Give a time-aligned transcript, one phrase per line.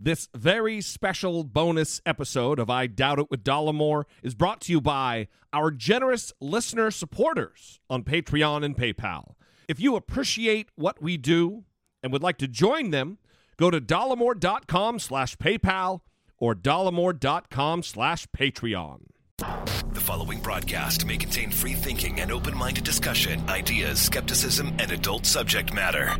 [0.00, 4.80] This very special bonus episode of I Doubt It with Dollemore is brought to you
[4.80, 9.34] by our generous listener supporters on Patreon and PayPal.
[9.68, 11.64] If you appreciate what we do
[12.02, 13.18] and would like to join them,
[13.56, 16.00] go to dollemore.com slash PayPal
[16.38, 19.06] or dollemore.com slash Patreon.
[19.38, 25.24] The following broadcast may contain free thinking and open minded discussion, ideas, skepticism, and adult
[25.24, 26.16] subject matter.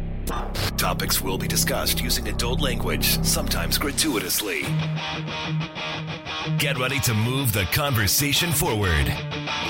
[0.77, 4.62] Topics will be discussed using adult language, sometimes gratuitously.
[6.58, 9.06] Get ready to move the conversation forward.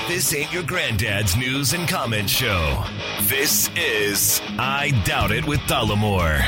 [0.09, 2.85] This ain't your granddad's news and comment show.
[3.23, 6.43] This is I Doubt It with Dollemore.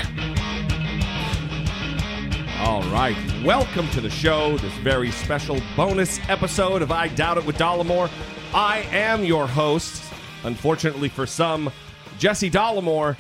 [2.61, 3.17] All right.
[3.45, 8.11] Welcome to the show, this very special bonus episode of I Doubt It with Dollemore.
[8.55, 10.03] I am your host,
[10.45, 11.71] unfortunately for some,
[12.19, 13.17] Jesse Dollemore.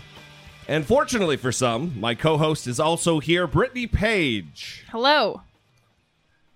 [0.68, 4.84] And fortunately for some, my co host is also here, Brittany Page.
[4.90, 5.42] Hello.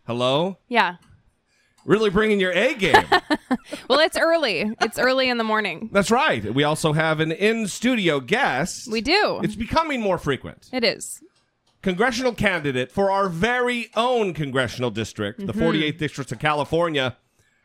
[0.06, 0.58] Hello?
[0.68, 0.96] Yeah.
[1.84, 3.04] Really bringing your A game.
[3.88, 4.72] Well, it's early.
[4.80, 5.90] It's early in the morning.
[5.92, 6.54] That's right.
[6.54, 8.88] We also have an in studio guest.
[8.90, 9.40] We do.
[9.42, 10.68] It's becoming more frequent.
[10.72, 11.20] It is.
[11.82, 15.62] congressional candidate for our very own congressional district, the mm-hmm.
[15.62, 17.16] 48th District of California,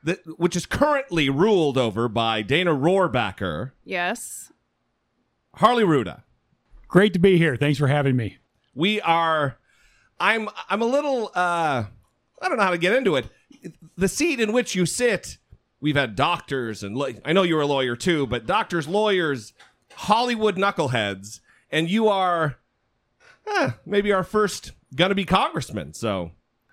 [0.04, 4.52] that, which is currently ruled over by Dana Rohrabacher, Yes.
[5.56, 6.24] Harley Rouda.
[6.96, 7.58] Great to be here.
[7.58, 8.38] Thanks for having me.
[8.74, 9.58] We are.
[10.18, 10.48] I'm.
[10.70, 11.30] I'm a little.
[11.36, 11.84] Uh,
[12.42, 13.26] I don't know how to get into it.
[13.98, 15.38] The seat in which you sit.
[15.82, 19.52] We've had doctors and la- I know you're a lawyer too, but doctors, lawyers,
[19.94, 22.60] Hollywood knuckleheads, and you are.
[23.46, 25.94] eh, maybe our first gonna be congressman.
[25.94, 26.32] So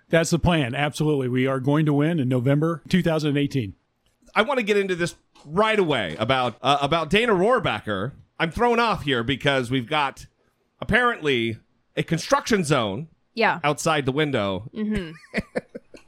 [0.09, 0.77] That's the plan.
[0.77, 1.27] Absolutely.
[1.27, 3.75] We are going to win in November 2018.
[4.37, 8.13] I want to get into this right away about uh, about Dana Rohrabacher.
[8.43, 10.27] I'm thrown off here because we've got
[10.81, 11.59] apparently
[11.97, 13.61] a construction zone Yeah.
[13.63, 14.69] outside the window.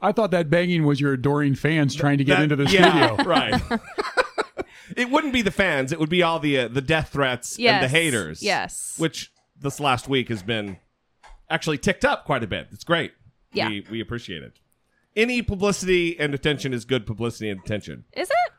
[0.01, 3.15] I thought that banging was your adoring fans trying to get That- into the yeah,
[3.15, 3.23] studio.
[3.29, 3.61] right?
[4.97, 7.75] it wouldn't be the fans; it would be all the uh, the death threats Yes.
[7.75, 8.43] and the haters.
[8.43, 8.95] Yes.
[8.97, 10.75] which this last week has been
[11.49, 12.67] actually ticked up quite a bit.
[12.73, 13.13] It's great.
[13.53, 13.69] Yeah.
[13.69, 14.59] we, we appreciate it.
[15.15, 18.03] Any publicity and attention is good publicity and attention.
[18.11, 18.53] Is it?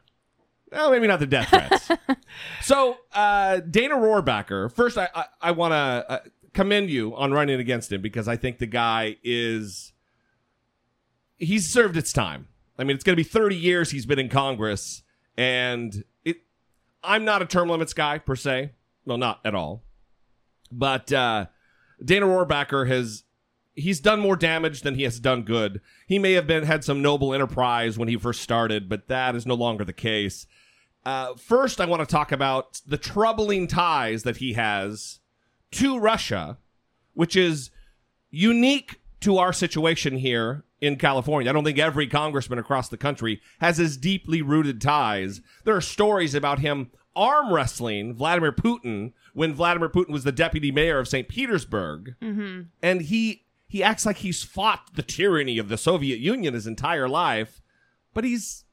[0.77, 1.89] Well, maybe not the death threats.
[2.63, 6.19] so, uh, Dana Rohrabacher, first, I, I, I want to uh,
[6.53, 9.93] commend you on running against him because I think the guy is.
[11.39, 12.49] He's served its time.
[12.79, 15.03] I mean, it's going to be 30 years he's been in Congress,
[15.37, 16.39] and it.
[17.03, 18.73] I'm not a term limits guy per se.
[19.07, 19.83] Well, not at all.
[20.71, 21.47] But uh,
[22.05, 23.25] Dana Rohrabacher has
[23.77, 25.81] he's done more damage than he has done good.
[26.07, 29.47] He may have been had some noble enterprise when he first started, but that is
[29.47, 30.47] no longer the case.
[31.07, 35.21] Uh, first, I want to talk about the troubling ties that he has
[35.71, 36.59] to Russia,
[37.15, 37.71] which is
[38.29, 41.49] unique to our situation here in California.
[41.49, 45.41] I don't think every congressman across the country has as deeply rooted ties.
[45.63, 50.73] There are stories about him arm wrestling Vladimir Putin when Vladimir Putin was the deputy
[50.73, 51.29] mayor of St.
[51.29, 52.17] Petersburg.
[52.83, 57.09] And he he acts like he's fought the tyranny of the Soviet Union his entire
[57.09, 57.63] life,
[58.13, 58.65] but he's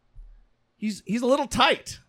[0.76, 2.00] he's he's a little tight.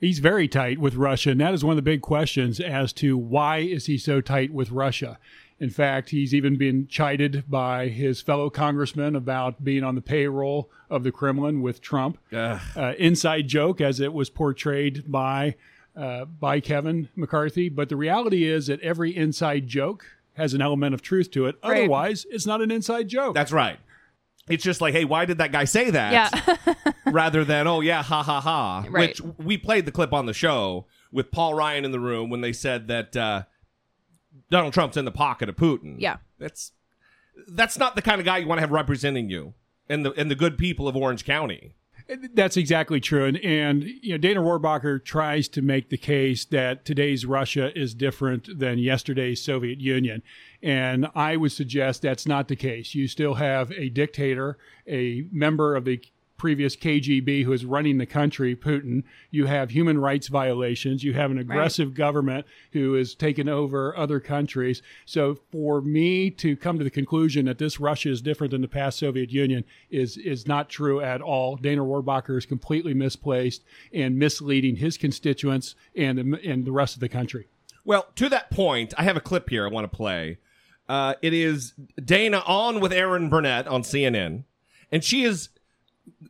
[0.00, 3.16] He's very tight with Russia, and that is one of the big questions as to
[3.16, 5.18] why is he so tight with Russia.
[5.58, 10.70] In fact, he's even been chided by his fellow congressmen about being on the payroll
[10.90, 12.18] of the Kremlin with Trump.
[12.76, 15.54] Uh, inside joke, as it was portrayed by
[15.96, 17.70] uh, by Kevin McCarthy.
[17.70, 20.04] But the reality is that every inside joke
[20.34, 21.56] has an element of truth to it.
[21.64, 21.78] Right.
[21.78, 23.34] Otherwise, it's not an inside joke.
[23.34, 23.78] That's right.
[24.48, 26.12] It's just like, hey, why did that guy say that?
[26.12, 26.74] Yeah.
[27.06, 29.08] rather than oh yeah ha ha ha Right.
[29.10, 32.40] which we played the clip on the show with paul ryan in the room when
[32.40, 33.42] they said that uh,
[34.50, 36.16] donald trump's in the pocket of putin Yeah.
[36.40, 36.72] That's
[37.48, 39.54] that's not the kind of guy you want to have representing you
[39.88, 41.74] and the and the good people of Orange County.
[42.34, 43.24] That's exactly true.
[43.26, 47.94] And, and you know, Dana Rohrabacher tries to make the case that today's Russia is
[47.94, 50.22] different than yesterday's Soviet Union.
[50.62, 52.94] And I would suggest that's not the case.
[52.94, 54.56] You still have a dictator,
[54.86, 56.00] a member of the
[56.36, 59.04] previous KGB who is running the country, Putin.
[59.30, 61.02] You have human rights violations.
[61.02, 61.96] You have an aggressive right.
[61.96, 64.82] government who has taken over other countries.
[65.04, 68.68] So for me to come to the conclusion that this Russia is different than the
[68.68, 71.56] past Soviet Union is is not true at all.
[71.56, 77.00] Dana Rohrabacher is completely misplaced and misleading his constituents and the, and the rest of
[77.00, 77.46] the country.
[77.84, 80.38] Well, to that point, I have a clip here I want to play.
[80.88, 81.72] Uh, it is
[82.02, 84.44] Dana on with Erin Burnett on CNN,
[84.92, 85.48] and she is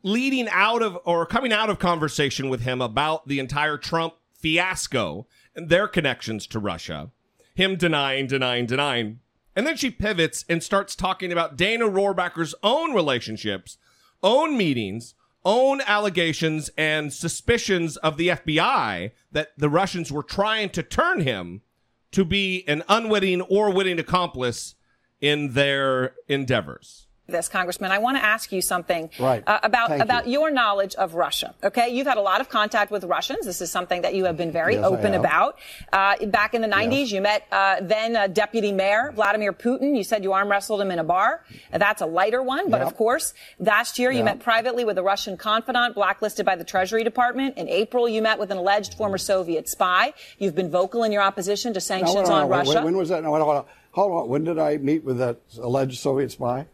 [0.02, 5.26] leading out of or coming out of conversation with him about the entire Trump fiasco
[5.55, 7.11] and their connections to Russia.
[7.55, 9.20] Him denying, denying, denying.
[9.55, 13.78] And then she pivots and starts talking about Dana Rohrabacher's own relationships,
[14.23, 15.14] own meetings,
[15.44, 21.62] own allegations and suspicions of the FBI that the Russians were trying to turn him
[22.11, 24.75] to be an unwitting or witting accomplice
[25.20, 27.90] in their endeavors this, Congressman.
[27.90, 29.43] I want to ask you something right.
[29.46, 30.34] uh, about Thank about you.
[30.34, 31.55] your knowledge of Russia.
[31.62, 33.46] Okay, you've had a lot of contact with Russians.
[33.46, 35.58] This is something that you have been very yes, open about.
[35.93, 37.12] Uh, back in the '90s, yes.
[37.12, 39.96] you met uh, then uh, Deputy Mayor Vladimir Putin.
[39.96, 41.44] You said you arm wrestled him in a bar.
[41.73, 42.87] That's a lighter one, but yep.
[42.87, 47.02] of course, last year you met privately with a Russian confidant blacklisted by the Treasury
[47.02, 47.56] Department.
[47.56, 50.14] In April, you met with an alleged former Soviet spy.
[50.38, 52.75] You've been vocal in your opposition to sanctions no, no, no, on Russia.
[52.75, 53.22] When, when was that?
[53.22, 53.64] No, hold on.
[53.93, 54.29] Hold on.
[54.29, 56.67] When did I meet with that alleged Soviet spy?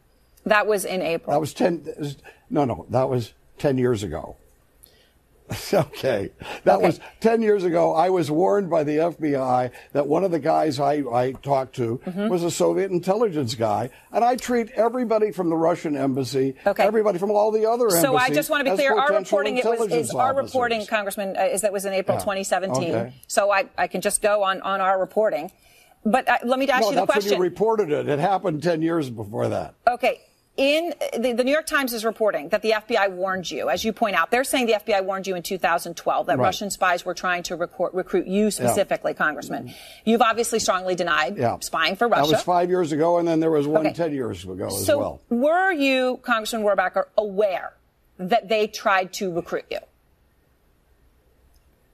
[0.44, 1.32] That was in April.
[1.32, 2.16] That was 10,
[2.50, 4.36] no, no, that was 10 years ago.
[5.74, 6.30] okay.
[6.64, 6.86] That okay.
[6.86, 7.94] was 10 years ago.
[7.94, 12.00] I was warned by the FBI that one of the guys I, I talked to
[12.04, 12.28] mm-hmm.
[12.28, 13.90] was a Soviet intelligence guy.
[14.12, 16.82] And I treat everybody from the Russian embassy, okay.
[16.82, 18.02] everybody from all the other embassies.
[18.02, 18.96] So I just want to be clear.
[18.96, 20.50] Our reporting it was, is our officers.
[20.50, 22.20] reporting, Congressman, uh, is that was in April Yeah.
[22.20, 22.94] 2017.
[22.94, 23.14] Okay.
[23.26, 25.50] So I, I can just go on, on our reporting.
[26.04, 27.30] But uh, let me ask no, you the that's question.
[27.32, 28.08] when you reported it.
[28.08, 29.74] It happened 10 years before that.
[29.88, 30.20] Okay.
[30.58, 33.92] In the, the, New York Times is reporting that the FBI warned you, as you
[33.94, 34.30] point out.
[34.30, 36.44] They're saying the FBI warned you in 2012 that Right.
[36.44, 39.72] Russian spies were trying to recruit, recruit you specifically, Congressman.
[40.04, 41.56] You've obviously strongly denied Yeah.
[41.60, 42.30] spying for Russia.
[42.30, 43.94] That was five years ago, and then there was one Okay.
[43.94, 45.20] 10 years ago as so well.
[45.30, 47.72] were you, Congressman Rohrabacher, aware
[48.18, 49.78] that they tried to recruit you?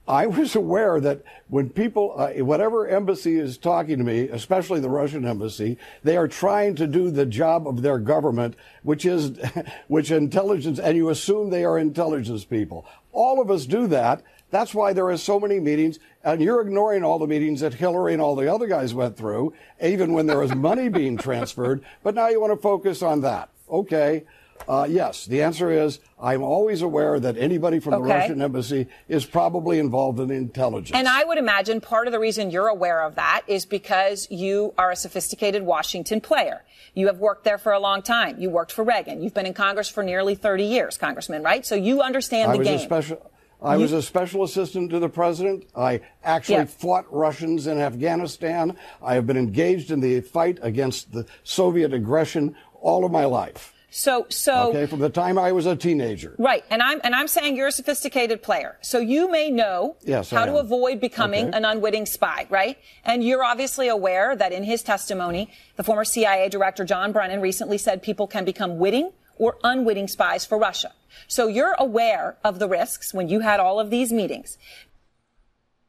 [0.09, 4.89] I was aware that when people, uh, whatever embassy is talking to me, especially the
[4.89, 9.39] Russian embassy, they are trying to do the job of their government, which is,
[9.87, 12.87] which intelligence, and you assume they are intelligence people.
[13.11, 14.23] All of us do that.
[14.49, 18.13] That's why there are so many meetings, and you're ignoring all the meetings that Hillary
[18.13, 21.83] and all the other guys went through, even when there was money being transferred.
[22.01, 23.49] But now you want to focus on that.
[23.69, 24.23] Okay.
[24.67, 28.19] Uh, yes, the answer is I'm always aware that anybody from the Okay.
[28.19, 30.91] Russian embassy is probably involved in intelligence.
[30.97, 34.73] And I would imagine part of the reason you're aware of that is because you
[34.77, 36.63] are a sophisticated Washington player.
[36.93, 38.39] You have worked there for a long time.
[38.39, 39.23] You worked for Reagan.
[39.23, 41.65] You've been in Congress for nearly 30 years, Congressman, right?
[41.65, 42.77] So you understand I the was game.
[42.79, 43.31] a special.
[43.61, 45.65] I You- was a special assistant to the president.
[45.75, 46.65] I actually Yeah.
[46.65, 48.75] fought Russians in Afghanistan.
[49.01, 53.73] I have been engaged in the fight against the Soviet aggression all of my life.
[53.91, 54.69] So, so.
[54.69, 56.35] Okay, from the time I was a teenager.
[56.37, 60.31] Right, and I'm and I'm saying you're a sophisticated player, so you may know Yes,
[60.31, 61.57] I how to avoid becoming Okay.
[61.57, 62.77] an unwitting spy, right?
[63.03, 67.77] And you're obviously aware that in his testimony, the former CIA director John Brennan recently
[67.77, 70.91] said people can become witting or unwitting spies for Russia.
[71.27, 74.57] So you're aware of the risks when you had all of these meetings.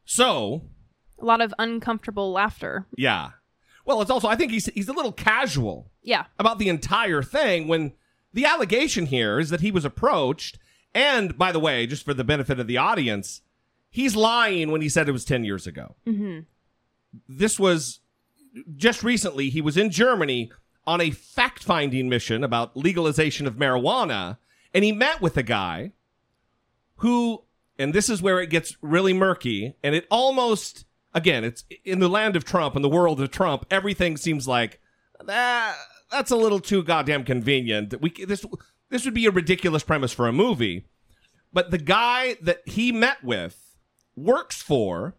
[0.05, 0.61] So,
[1.19, 2.85] A lot of uncomfortable laughter.
[2.97, 3.31] yeah.
[3.85, 6.25] Well, it's also I think he's he's a little casual Yeah.
[6.39, 7.93] about the entire thing when
[8.33, 10.57] the allegation here is that he was approached
[10.93, 13.41] and by the way, just for the benefit of the audience,
[13.89, 15.95] he's lying when he said it was 10 years ago.
[16.05, 16.39] Mm-hmm.
[17.29, 17.99] This was
[18.75, 20.51] just recently he was in Germany
[20.85, 24.37] on a fact-finding mission about legalization of marijuana
[24.73, 25.91] and he met with a guy
[26.97, 27.43] who
[27.77, 32.09] and this is where it gets really murky and it almost again it's in the
[32.09, 34.81] land of trump in the world of trump everything seems like
[35.23, 35.75] that
[36.11, 38.45] that's a little too goddamn convenient we this
[38.89, 40.85] this would be a ridiculous premise for a movie
[41.53, 43.77] but the guy that he met with
[44.15, 45.15] works for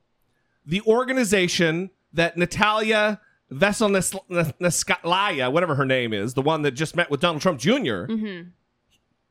[0.64, 3.20] the organization that Natalia
[3.50, 8.06] Veselnitskaya, whatever her name is, the one that just met with Donald Trump junior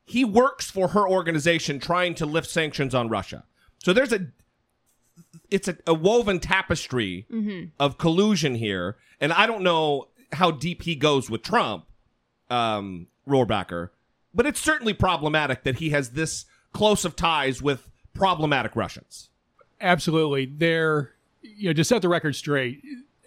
[0.03, 3.45] he works for her organization trying to lift sanctions on Russia.
[3.83, 4.27] So there's a
[5.49, 7.67] it's a, a woven tapestry mm-hmm.
[7.79, 10.09] of collusion here, and I don't know.
[10.33, 11.85] How deep he goes with Trump,
[12.49, 13.89] um, Rohrabacher,
[14.33, 19.29] but it's certainly problematic that he has this close of ties with problematic Russians.
[19.79, 20.45] Absolutely.
[20.45, 22.81] There, you know, to set the record straight,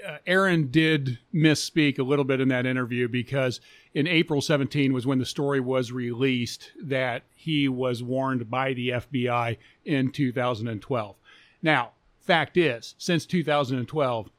[0.06, 3.60] uh, Erin did misspeak a little bit in that interview because
[3.94, 8.90] in April 17 was when the story was released that he was warned by the
[8.90, 11.16] FBI in 2012.
[11.62, 14.30] Now, fact is, since 2012,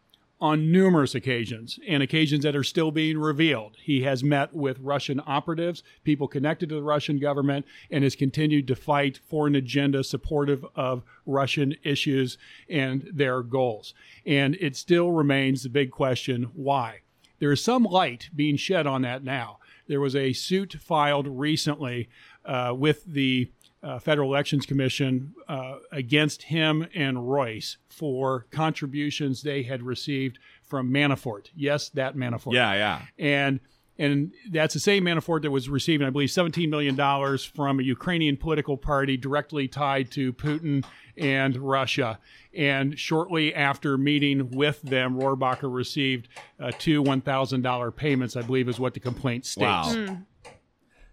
[0.46, 3.76] on numerous occasions and occasions that are still being revealed.
[3.82, 8.68] He has met with Russian operatives, people connected to the Russian government, and has continued
[8.68, 12.38] to fight for an agenda supportive of Russian issues
[12.70, 13.96] and their goals.
[14.24, 17.00] And it still remains the big question why?
[17.40, 19.58] There is some light being shed on that now.
[19.88, 22.08] There was a suit filed recently
[22.46, 23.50] uh, with the
[23.84, 30.92] uh, Federal Elections Commission uh, against him and Royce for contributions they had received from
[30.92, 31.50] Manafort.
[31.56, 32.54] Yes, that Manafort.
[32.54, 33.02] Yeah, yeah.
[33.20, 33.60] And
[33.98, 36.98] and that's the same Manafort that was receiving, I believe, $17 million
[37.38, 40.84] from a Ukrainian political party directly tied to Putin
[41.18, 42.20] and Russia.
[42.54, 46.28] And shortly after meeting with them, Rohrabacher received
[46.60, 49.96] uh, two $1,000 payments, I believe is what the complaint states.
[49.96, 50.18] Wow.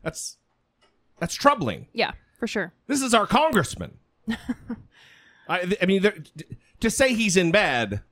[0.03, 0.39] That's
[1.21, 1.87] that's troubling.
[1.93, 2.73] Yeah, for sure.
[2.89, 3.99] This is our congressman.
[5.49, 6.03] I, I mean,
[6.81, 8.03] to say he's in bed,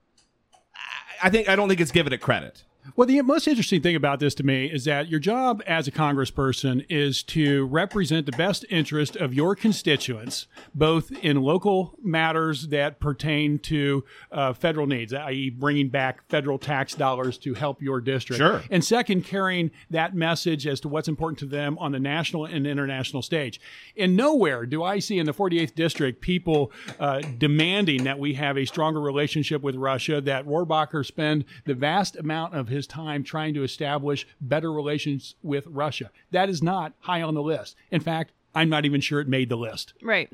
[1.20, 2.62] I- I think I don't think it's given it credit.
[2.96, 5.90] Well, the most interesting thing about this to me is that your job as a
[5.90, 13.00] congressperson is to represent the best interest of your constituents, both in local matters that
[13.00, 18.38] pertain to uh, federal needs, i.e., bringing back federal tax dollars to help your district.
[18.38, 18.62] Sure.
[18.70, 22.66] And second, carrying that message as to what's important to them on the national and
[22.66, 23.60] international stage.
[23.96, 28.58] And nowhere do I see in the 48th district people uh, demanding that we have
[28.58, 33.54] a stronger relationship with Russia, that Rohrabacher spend the vast amount of his time trying
[33.54, 36.10] to establish better relations with Russia.
[36.30, 37.76] That is not high on the list.
[37.90, 39.94] In fact, I'm not even sure it made the list.
[40.02, 40.30] Right.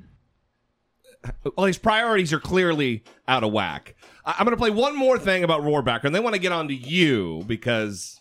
[1.56, 3.94] Well, his priorities are clearly out of whack.
[4.24, 6.52] I- I'm going to play one more thing about Rohrabacher, and then want to get
[6.52, 8.20] on to you because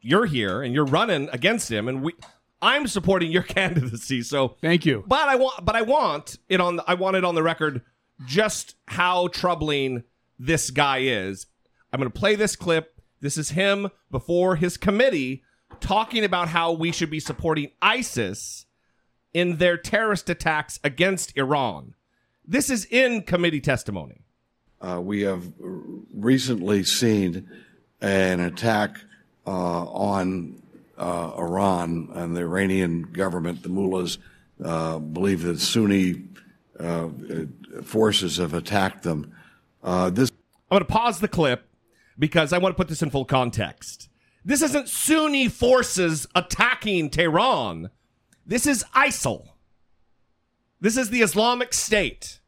[0.00, 2.12] you're here and you're running against him, and we.
[2.62, 5.04] I'm supporting your candidacy, so Thank you.
[5.06, 6.80] But I want, but I want it on.
[6.86, 7.82] I want it on the record
[8.26, 10.04] just how troubling
[10.38, 11.46] this guy is.
[11.92, 12.99] I'm going to play this clip.
[13.20, 15.42] This is him before his committee
[15.80, 18.66] talking about how we should be supporting ISIS
[19.32, 21.94] in their terrorist attacks against Iran.
[22.46, 24.22] This is in committee testimony.
[24.80, 25.52] Uh, we have
[26.14, 27.48] recently seen
[28.00, 28.96] an attack
[29.46, 30.62] uh, on
[30.96, 33.62] uh, Iran and the Iranian government.
[33.62, 34.18] The mullahs
[34.64, 36.24] uh, believe that Sunni
[36.78, 37.08] uh,
[37.82, 39.34] forces have attacked them.
[39.82, 40.30] Uh, this
[40.70, 41.69] I'm going to pause the clip
[42.20, 44.08] because I want to put this in full context.
[44.44, 47.90] This isn't Sunni forces attacking Tehran.
[48.46, 49.48] This is ISIL.
[50.80, 52.40] This is the Islamic State,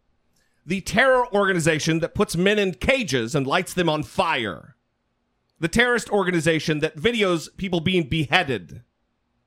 [0.65, 4.77] the terror organization that puts men in cages and lights them on fire.
[5.59, 8.83] The terrorist organization that videos people being beheaded.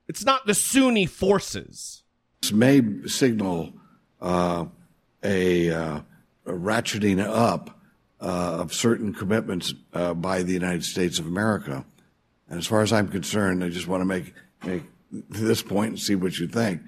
[0.08, 2.04] It's not the Sunni forces.
[2.42, 3.74] This may signal
[4.20, 4.66] uh,
[5.22, 6.00] a, uh,
[6.46, 7.75] a ratcheting up
[8.20, 11.84] uh, of certain commitments uh, by the United States of America.
[12.48, 14.32] And as far as I'm concerned, I just want to make,
[14.64, 14.82] make
[15.28, 16.80] this point and see what you think.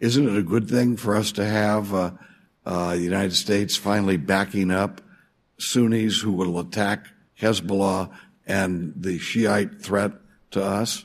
[0.00, 2.10] Isn't it a good thing for us to have uh,
[2.66, 5.00] uh, the United States finally backing up
[5.58, 7.06] Sunnis who will attack
[7.40, 8.10] Hezbollah
[8.46, 10.12] and the Shiite threat
[10.50, 11.04] to us?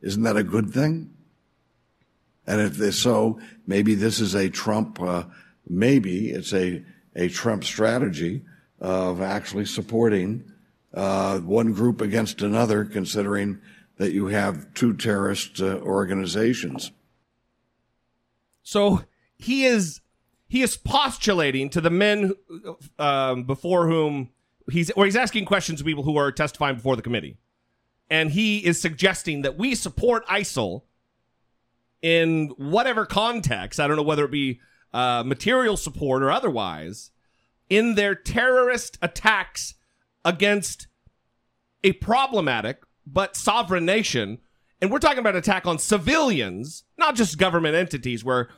[0.00, 1.14] Isn't that a good thing?
[2.46, 5.24] And if so, maybe this is a Trump, uh,
[5.66, 6.84] maybe it's a,
[7.16, 8.42] a Trump strategy
[8.84, 10.44] of actually supporting
[10.92, 13.58] uh, one group against another, considering
[13.96, 16.92] that you have two terrorist uh, organizations.
[18.62, 19.04] So
[19.38, 20.02] he is
[20.48, 22.34] he is postulating to the men
[22.98, 24.28] um, before whom
[24.70, 27.38] he's or he's asking questions to people who are testifying before the committee,
[28.10, 30.82] and he is suggesting that we support ISIL
[32.02, 33.80] in whatever context.
[33.80, 34.60] I don't know whether it be
[34.92, 37.12] uh, material support or otherwise
[37.68, 39.74] in their terrorist attacks
[40.24, 40.86] against
[41.82, 44.38] a problematic but sovereign nation.
[44.80, 48.48] And we're talking about attack on civilians, not just government entities where,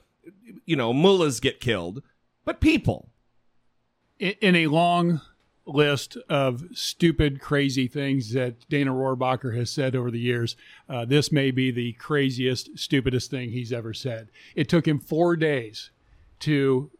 [0.64, 2.02] you know, mullahs get killed,
[2.44, 3.10] but people.
[4.18, 5.20] in a long
[5.66, 10.56] list of stupid, crazy things that Dana Rohrabacher has said over the years,
[10.88, 14.28] uh, this may be the craziest, stupidest thing he's ever said.
[14.54, 15.90] It took him four days
[16.40, 16.90] to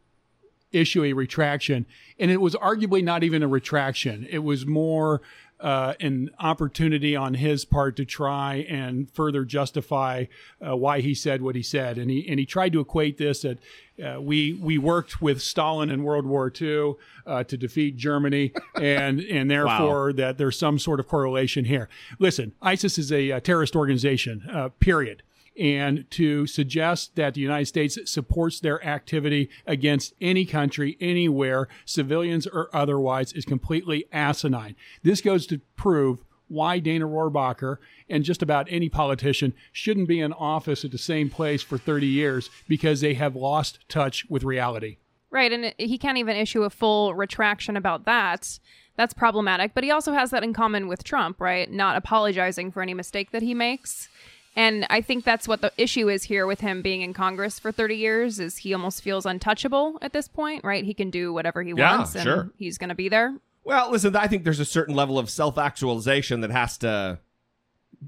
[0.72, 1.86] issue a retraction,
[2.18, 4.26] and it was arguably not even a retraction.
[4.30, 5.22] It was more
[5.60, 10.26] uh, an opportunity on his part to try and further justify
[10.66, 13.42] uh, why he said what he said, and he and he tried to equate this
[13.42, 13.58] that
[14.04, 16.94] uh, we we worked with Stalin in World War II
[17.26, 21.88] uh, to defeat Germany, and and therefore that there's some sort of correlation here.
[22.18, 24.48] Listen, ISIS is a, a terrorist organization.
[24.52, 25.22] Uh, period
[25.58, 32.46] and to suggest that the United States supports their activity against any country, anywhere, civilians
[32.46, 34.76] or otherwise, is completely asinine.
[35.02, 40.32] This goes to prove why Dana Rohrabacher and just about any politician shouldn't be in
[40.32, 44.98] office at the same place for 30 years because they have lost touch with reality.
[45.30, 48.58] Right, and he can't even issue a full retraction about that.
[48.96, 51.70] That's problematic, but he also has that in common with Trump, right?
[51.70, 54.08] Not apologizing for any mistake that he makes.
[54.56, 57.70] And I think that's what the issue is here with him being in Congress for
[57.70, 60.82] 30 years is he almost feels untouchable at this point, right?
[60.82, 62.50] He can do whatever he Yeah, wants and sure.
[62.56, 63.36] he's going to be there.
[63.64, 67.18] Well, listen, I think there's a certain level of self actualization that has to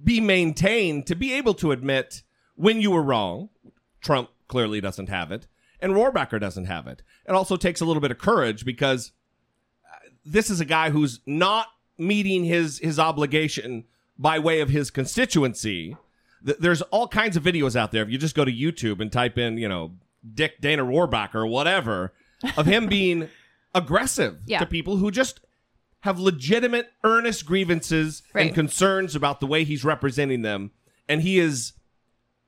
[0.05, 2.23] be maintained to be able to admit
[2.55, 3.51] when you were wrong.
[4.01, 5.49] Trump clearly doesn't have it,
[5.81, 7.03] and Rohrabacher doesn't have it.
[7.27, 9.13] It also takes a little bit of courage because
[9.85, 11.67] uh, this is a guy who's not
[11.99, 13.85] meeting his his obligation
[14.17, 15.97] by way of his constituency.
[16.45, 18.03] Th- There's all kinds of videos out there.
[18.03, 19.93] If you just go to YouTube and type in, you know,
[20.35, 22.13] Dick Dana Rohrabacher or whatever,
[22.57, 23.29] of him being
[23.75, 24.61] aggressive Yeah.
[24.61, 25.41] to people who just
[26.01, 28.47] have legitimate, earnest grievances Right.
[28.47, 30.71] and concerns about the way he's representing them,
[31.09, 31.73] and he is,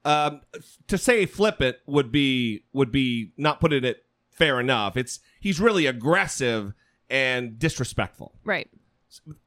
[0.04, 0.40] um,
[0.86, 4.96] to say flippant would be would be not putting it fair enough.
[4.96, 6.72] It's he's really aggressive
[7.10, 8.34] and disrespectful.
[8.44, 8.68] Right.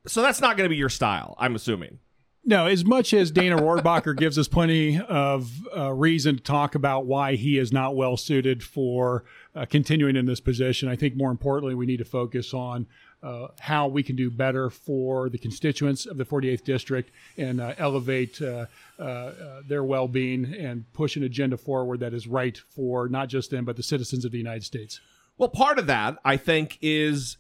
[0.06, 2.00] So that's not going to be your style, I'm assuming.
[2.46, 7.06] No, as much as Dana Rohrabacher gives us plenty of uh, reason to talk about
[7.06, 9.24] why he is not well suited for
[9.56, 12.86] uh, continuing in this position, I think more importantly, we need to focus on
[13.24, 17.76] uh, how we can do better for the constituents of the 48th District and uh,
[17.78, 18.66] elevate uh,
[19.00, 23.52] uh, their well being and push an agenda forward that is right for not just
[23.52, 25.00] them, but the citizens of the United States.
[25.38, 27.38] Well, part of that, I think, is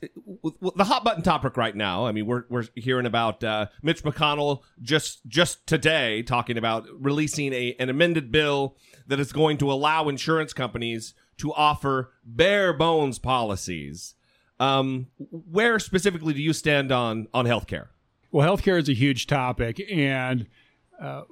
[0.75, 2.07] the hot button topic right now.
[2.07, 7.53] I mean, we're we're hearing about uh, Mitch McConnell just just today talking about releasing
[7.53, 8.75] a an amended bill
[9.07, 14.15] that is going to allow insurance companies to offer bare bones policies.
[14.59, 17.89] Um, where specifically do you stand on on healthcare?
[18.31, 20.47] Well, healthcare is a huge topic, and
[20.99, 21.23] uh,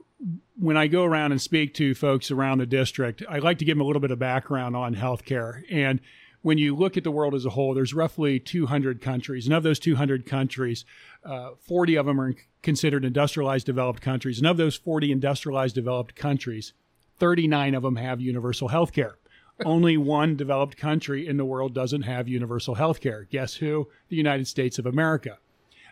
[0.60, 3.78] when I go around and speak to folks around the district, I like to give
[3.78, 5.64] them a little bit of background on healthcare.
[5.72, 6.00] And
[6.42, 9.64] when you look at the world as a whole, there's roughly 200 countries, and of
[9.64, 10.86] those 200 countries,
[11.24, 16.16] uh, 40 of them are considered industrialized developed countries, and of those 40 industrialized developed
[16.16, 16.74] countries,
[17.20, 19.18] 39 of them have universal health care.
[19.66, 23.28] Only one developed country in the world doesn't have universal health care.
[23.30, 23.90] Guess who?
[24.10, 25.38] The United States of America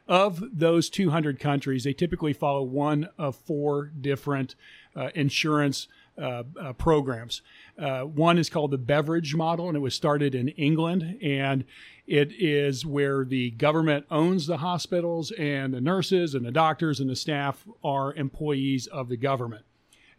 [0.09, 4.55] of those 200 countries, they typically follow one of four different
[4.95, 5.87] uh, insurance
[6.19, 7.41] uh, uh, programs.
[7.77, 11.17] Uh, one is called the Beveridge model, and it was started in England.
[11.21, 11.65] And
[12.07, 17.09] it is where the government owns the hospitals, and the nurses and the doctors and
[17.09, 19.65] the staff are employees of the government.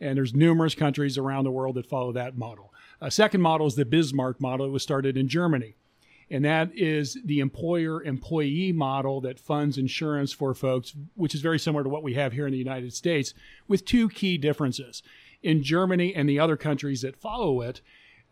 [0.01, 2.73] And there's numerous countries around the world that follow that model.
[3.01, 4.67] A second model is the Bismarck model.
[4.67, 5.75] It was started in Germany
[6.31, 11.59] and that is the employer employee model that funds insurance for folks, which is very
[11.59, 13.35] similar to what we have here in the United States,
[13.67, 15.03] with two key differences.
[15.43, 17.81] In Germany and the other countries that follow it,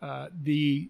[0.01, 0.89] uh, the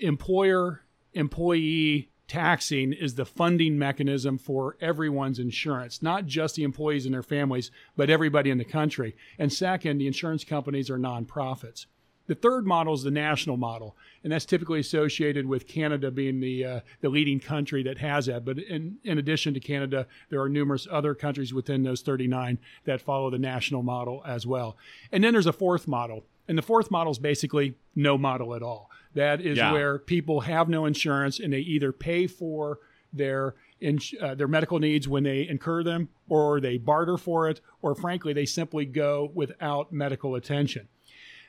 [0.00, 0.82] employer
[1.14, 7.22] employee taxing is the funding mechanism for everyone's insurance, not just the employees and their
[7.22, 9.14] families, but everybody in the country.
[9.38, 11.86] And second, the insurance companies are nonprofits.
[12.28, 16.64] The third model is the national model, and that's typically associated with Canada being the
[16.64, 18.44] uh, the leading country that has that.
[18.44, 23.00] But in, in addition to Canada, there are numerous other countries within those 39 that
[23.00, 24.76] follow the national model as well.
[25.10, 28.62] And then there's a fourth model, and the fourth model is basically no model at
[28.62, 28.88] all.
[29.14, 29.72] That is Yeah.
[29.72, 32.78] where people have no insurance, and they either pay for
[33.12, 37.60] their ins- uh, their medical needs when they incur them, or they barter for it,
[37.82, 40.88] or frankly, they simply go without medical attention.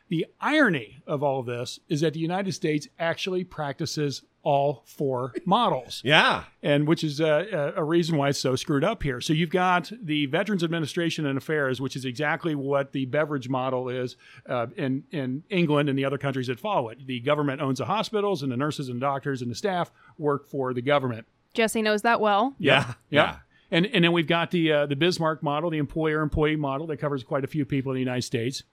[0.10, 5.34] The irony of all of this is that the United States actually practices all four
[5.46, 6.44] models, Yeah.
[6.62, 9.22] and which is a, a a reason why it's so screwed up here.
[9.22, 13.88] So you've got the Veterans Administration and Affairs, which is exactly what the Beveridge model
[13.88, 17.08] is uh, in in England and the other countries that follow it.
[17.08, 20.74] The government owns the hospitals, and the nurses and doctors and the staff work for
[20.74, 21.26] the government.
[21.54, 22.54] Jesse knows that well.
[22.60, 22.96] Yeah.
[23.10, 23.38] Yeah.
[23.72, 26.98] And and then we've got the uh, the Bismarck model, the employer employee model that
[26.98, 28.64] covers quite a few people in the United States.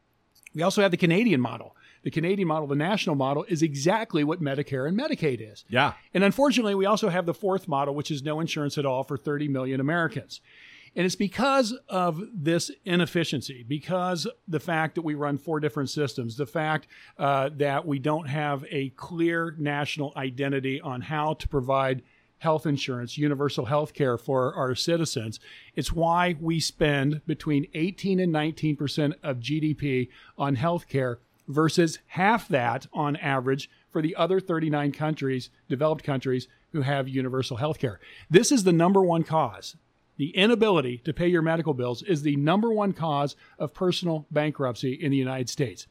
[0.55, 1.77] We also have the Canadian model.
[2.03, 5.65] The Canadian model, the national model, is exactly what Medicare and Medicaid is.
[5.69, 5.93] Yeah.
[6.15, 9.19] And unfortunately, we also have the fourth model, which is no insurance at all for
[9.19, 10.41] 30 million Americans.
[10.97, 16.37] And it's because of this inefficiency, because the fact that we run four different systems,
[16.37, 22.03] the fact uh, that we don't have a clear national identity on how to provide
[22.41, 25.41] health insurance, universal health care for our citizens.
[25.75, 31.99] It's why we spend between 18 and 19 percent of GDP on health care versus
[32.09, 37.79] half that on average for the other 39 countries, developed countries, who have universal health
[37.79, 37.99] care.
[38.29, 39.77] This is the number one cause.
[40.21, 44.93] The inability to pay your medical bills is the number one cause of personal bankruptcy
[44.93, 45.87] in the United States.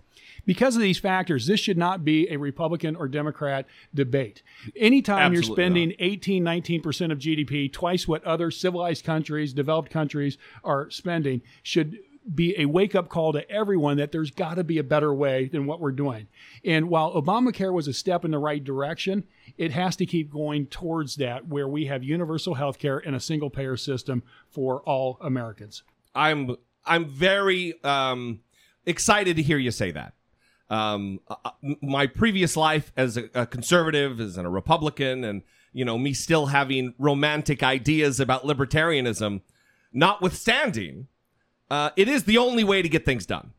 [0.46, 4.44] Because of these factors, this should not be a Republican or Democrat debate.
[4.76, 10.38] Anytime you're Absolutely spending 18, 19% of GDP, twice what other civilized countries, developed countries
[10.64, 11.98] are spending, should
[12.34, 15.48] be a wake up call to everyone that there's got to be a better way
[15.48, 16.28] than what we're doing.
[16.64, 19.24] And while Obamacare was a step in the right direction,
[19.58, 23.20] it has to keep going towards that where we have universal health care and a
[23.20, 25.84] single payer system for all Americans.
[26.16, 28.42] I'm I'm very um,
[28.86, 30.14] excited to hear you say that.
[30.70, 35.42] Um, uh, uh, my previous life as a, a conservative, as a Republican, and
[35.74, 39.42] you know me still having romantic ideas about libertarianism,
[39.92, 41.08] notwithstanding,
[41.70, 43.54] uh, it is the only way to get things done.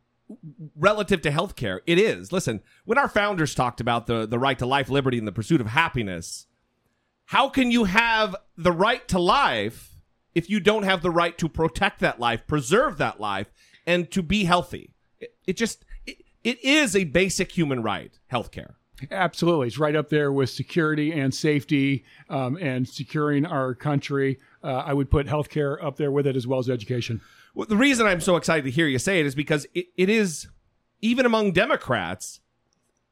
[0.76, 2.30] Relative to healthcare, it is.
[2.30, 5.60] Listen, when our founders talked about the the right to life, liberty, and the pursuit
[5.60, 6.46] of happiness,
[7.26, 9.96] how can you have the right to life
[10.32, 13.48] if you don't have the right to protect that life, preserve that life,
[13.86, 14.94] and to be healthy?
[15.18, 18.74] It, it just it, it is a basic human right, healthcare.
[19.10, 19.68] Absolutely.
[19.68, 24.38] It's right up there with security and safety um, and securing our country.
[24.62, 27.20] Uh, I would put healthcare up there with it as well as education.
[27.54, 30.08] Well, the reason I'm so excited to hear you say it is because it, it
[30.08, 30.48] is,
[31.00, 32.40] even among Democrats,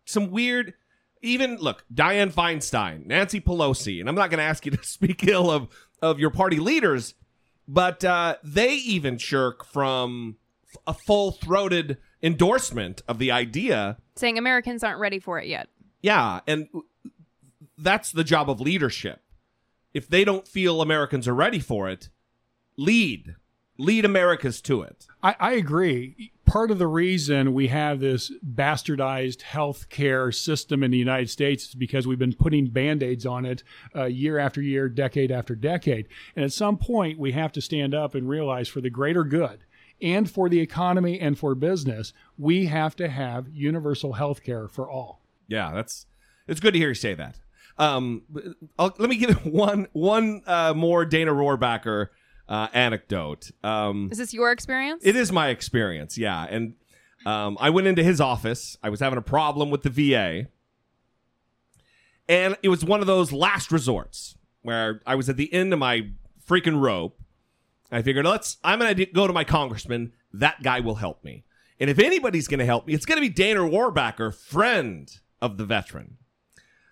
[0.04, 0.74] some weird.
[1.20, 5.26] Even look, Dianne Feinstein, Nancy Pelosi, and I'm not going to ask you to speak
[5.26, 5.68] ill of
[6.00, 7.14] of your party leaders,
[7.66, 10.36] but uh, they even shirk from
[10.86, 13.96] a full throated endorsement of the idea.
[14.16, 15.68] Saying Americans aren't ready for it yet.
[16.02, 16.68] Yeah, and
[17.76, 19.22] that's the job of leadership.
[19.94, 22.08] If they don't feel Americans are ready for it,
[22.76, 23.34] lead
[23.78, 25.06] lead Americas to it.
[25.22, 26.32] I, I, agree.
[26.44, 31.68] Part of the reason we have this bastardized health care system in the United States
[31.68, 33.62] is because we've been putting band aids on it
[33.94, 36.08] uh, year after year, decade after decade.
[36.34, 39.60] And at some point, we have to stand up and realize for the greater good
[40.00, 44.90] and for the economy and for business, we have to have universal health care for
[44.90, 45.20] all.
[45.46, 46.06] Yeah, that's
[46.46, 47.38] it's good to hear you say that.
[47.78, 48.22] Um,
[48.78, 52.08] I'll, let me give one one uh, more Dana Rohrabacher
[52.48, 53.50] uh, anecdote.
[53.62, 55.02] Um, is this your experience?
[55.04, 56.46] It is my experience, yeah.
[56.48, 56.74] And
[57.26, 58.76] um, I went into his office.
[58.82, 60.48] I was having a problem with the VA.
[62.28, 65.78] And it was one of those last resorts where I was at the end of
[65.78, 66.10] my
[66.46, 67.18] freaking rope.
[67.90, 70.12] I figured, let's, I'm going to go to my congressman.
[70.32, 71.44] That guy will help me.
[71.80, 75.56] And if anybody's going to help me, it's going to be Dana Rohrabacher, friend of
[75.56, 76.18] the veteran.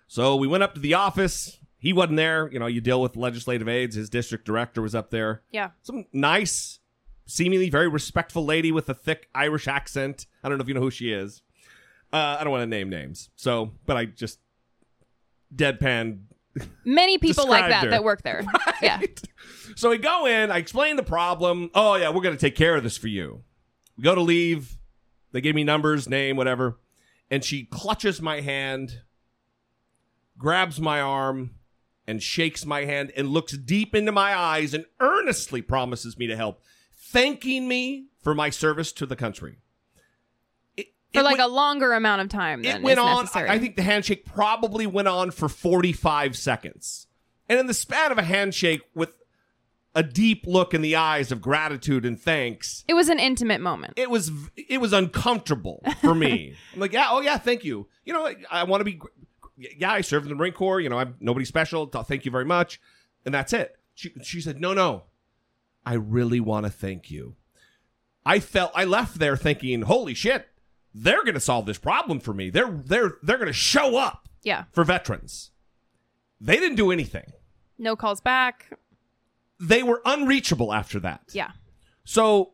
[0.07, 2.51] So we went up to the office he wasn't there.
[2.51, 3.95] You know, you deal with legislative aides.
[3.95, 5.41] His district director was up there.
[5.51, 5.69] Yeah.
[5.83, 6.79] Some nice,
[7.27, 10.25] seemingly very respectful lady with a thick Irish accent.
[10.43, 11.41] I don't know if you know who she is.
[12.11, 13.29] Uh, I don't want to name names.
[13.37, 14.39] So, but I just
[15.55, 16.23] deadpan.
[16.83, 17.89] Many people like that her.
[17.91, 18.45] that work there.
[18.65, 18.75] Right?
[18.81, 19.01] Yeah.
[19.77, 20.51] So we go in.
[20.51, 21.71] I explain the problem.
[21.73, 23.43] Oh yeah, we're gonna take care of this for you.
[23.95, 24.77] We go to leave.
[25.31, 26.79] They gave me numbers, name, whatever,
[27.31, 29.03] and she clutches my hand,
[30.37, 31.51] grabs my arm,
[32.07, 36.35] and shakes my hand and looks deep into my eyes and earnestly promises me to
[36.35, 36.61] help,
[36.95, 39.57] thanking me for my service to the country.
[40.77, 42.63] It, for it like went, a longer amount of time.
[42.63, 43.23] Than it went on.
[43.23, 43.49] Necessary.
[43.49, 47.07] I think the handshake probably went on for 45 seconds.
[47.49, 49.13] And in the span of a handshake with
[49.97, 52.85] a deep look in the eyes of gratitude and thanks.
[52.87, 53.93] It was an intimate moment.
[53.97, 56.53] It was it was uncomfortable for me.
[56.73, 57.87] I'm like, yeah, oh yeah, thank you.
[58.05, 58.99] You know, I want to be
[59.57, 60.79] yeah, I served in the Marine Corps.
[60.79, 61.87] You know, I'm nobody special.
[61.87, 62.79] Thank you very much.
[63.25, 63.75] And that's it.
[63.95, 65.03] She, she said, no, no,
[65.85, 67.35] I really want to thank you.
[68.25, 70.47] I felt, I left there thinking, holy shit,
[70.93, 72.49] they're going to solve this problem for me.
[72.49, 74.65] They're, they're, they're going to show up yeah.
[74.71, 75.51] for veterans.
[76.39, 77.33] They didn't do anything.
[77.77, 78.71] No calls back.
[79.59, 81.21] They were unreachable after that.
[81.31, 81.51] Yeah.
[82.03, 82.53] So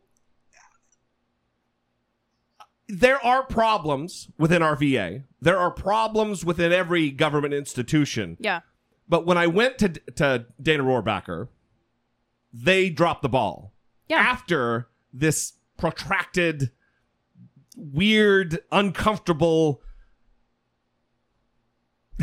[2.88, 5.22] there are problems within our VA.
[5.40, 8.36] There are problems within every government institution.
[8.40, 8.60] Yeah.
[9.08, 11.48] But when I went to to Dana Rohrabacher,
[12.52, 13.72] they dropped the ball.
[14.08, 14.18] Yeah.
[14.18, 16.70] After this protracted
[17.76, 19.82] weird, uncomfortable.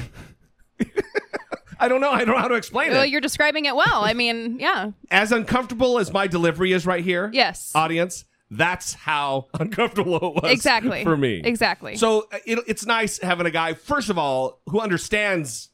[1.80, 2.12] I don't know.
[2.12, 3.10] I don't know how to explain Well, it.
[3.10, 4.04] you're describing it well.
[4.04, 4.92] I mean, yeah.
[5.10, 7.72] As uncomfortable as my delivery is right here, Yes.
[7.74, 11.04] audience, that's how uncomfortable it was Exactly.
[11.04, 11.42] for me.
[11.44, 11.96] Exactly.
[11.96, 15.70] So uh, it, it's nice having a guy, first of all, who understands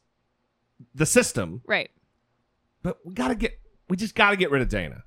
[0.94, 1.90] the system, Right.
[2.82, 5.02] but we gotta get, we just gotta get rid of Dana.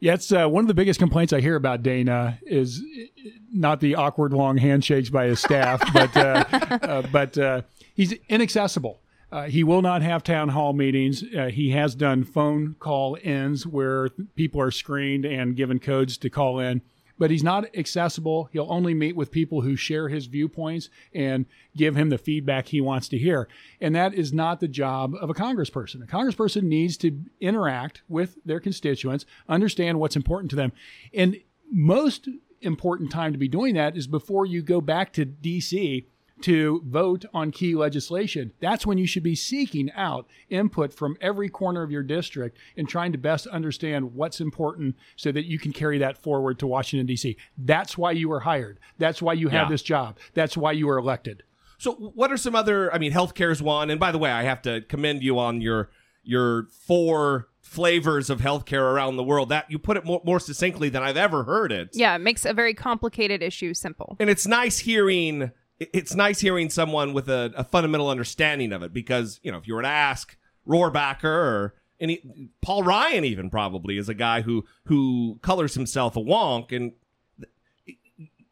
[0.00, 3.78] Yeah, it's uh, one of the biggest complaints I hear about Dana is uh, not
[3.80, 6.44] the awkward long handshakes by his staff, but uh,
[6.82, 7.62] uh, but uh,
[7.94, 9.00] he's inaccessible.
[9.32, 11.24] Uh, he will not have town hall meetings.
[11.34, 16.28] Uh, he has done phone call ins where people are screened and given codes to
[16.28, 16.82] call in,
[17.18, 18.50] but he's not accessible.
[18.52, 22.82] He'll only meet with people who share his viewpoints and give him the feedback he
[22.82, 23.48] wants to hear.
[23.80, 26.02] And that is not the job of a congressperson.
[26.02, 30.72] A congressperson needs to interact with their constituents, understand what's important to them.
[31.14, 31.38] And
[31.70, 32.28] most
[32.60, 36.04] important time to be doing that is before you go back to DC
[36.42, 38.52] to vote on key legislation.
[38.60, 42.88] That's when you should be seeking out input from every corner of your district and
[42.88, 47.06] trying to best understand what's important so that you can carry that forward to Washington,
[47.06, 47.36] D.C.
[47.58, 48.78] That's why you were hired.
[48.98, 49.70] That's why you have Yeah.
[49.70, 50.18] this job.
[50.34, 51.42] That's why you were elected.
[51.78, 52.92] So, what are some other?
[52.94, 53.90] I mean, healthcare is one.
[53.90, 55.90] And by the way, I have to commend you on your
[56.22, 59.48] your four flavors of healthcare around the world.
[59.48, 61.88] That you put it more, more succinctly than I've ever heard it.
[61.94, 64.16] Yeah, it makes a very complicated issue simple.
[64.20, 65.50] And it's nice hearing.
[65.92, 69.66] It's nice hearing someone with a, a fundamental understanding of it because you know if
[69.66, 74.64] you were to ask Rohrabacher or any Paul Ryan even probably is a guy who
[74.84, 76.92] who colors himself a wonk and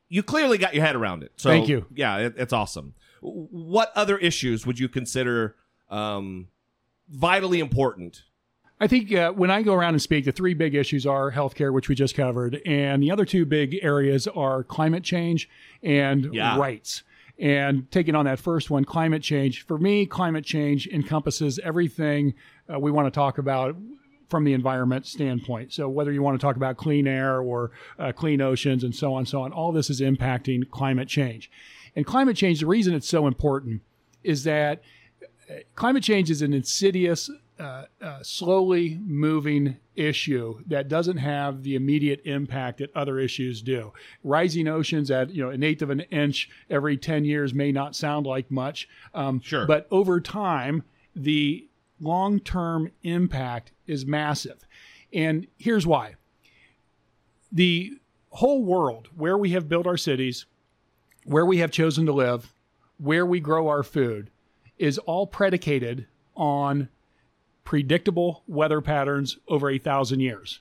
[0.08, 1.32] you clearly got your head around it.
[1.36, 1.86] So Thank you.
[1.94, 2.94] Yeah, it, it's awesome.
[3.20, 5.54] What other issues would you consider
[5.88, 6.48] um,
[7.08, 8.24] vitally important?
[8.80, 11.72] I think uh, when I go around and speak, the three big issues are healthcare,
[11.72, 15.48] which we just covered, and the other two big areas are climate change
[15.82, 16.58] and Yeah.
[16.58, 17.02] rights.
[17.40, 19.66] And taking on that first one, climate change.
[19.66, 22.34] For me, climate change encompasses everything
[22.72, 23.76] uh, we want to talk about
[24.28, 25.72] from the environment standpoint.
[25.72, 29.14] So whether you want to talk about clean air or uh, clean oceans and so
[29.14, 31.50] on, so on, all this is impacting climate change.
[31.96, 33.80] And climate change, the reason it's so important
[34.22, 34.82] is that
[35.74, 42.22] climate change is an insidious, uh, uh, slowly moving issue that doesn't have the immediate
[42.24, 43.92] impact that other issues do.
[44.24, 47.94] Rising oceans at you know an eighth of an inch every ten years may not
[47.94, 49.66] sound like much, um, Sure.
[49.66, 50.82] but over time,
[51.14, 51.68] the
[52.00, 54.66] long-term impact is massive.
[55.12, 56.14] And here's why:
[57.52, 57.92] the
[58.30, 60.46] whole world where we have built our cities,
[61.24, 62.54] where we have chosen to live,
[62.98, 64.30] where we grow our food,
[64.78, 66.88] is all predicated on
[67.64, 70.60] predictable weather patterns over a thousand years.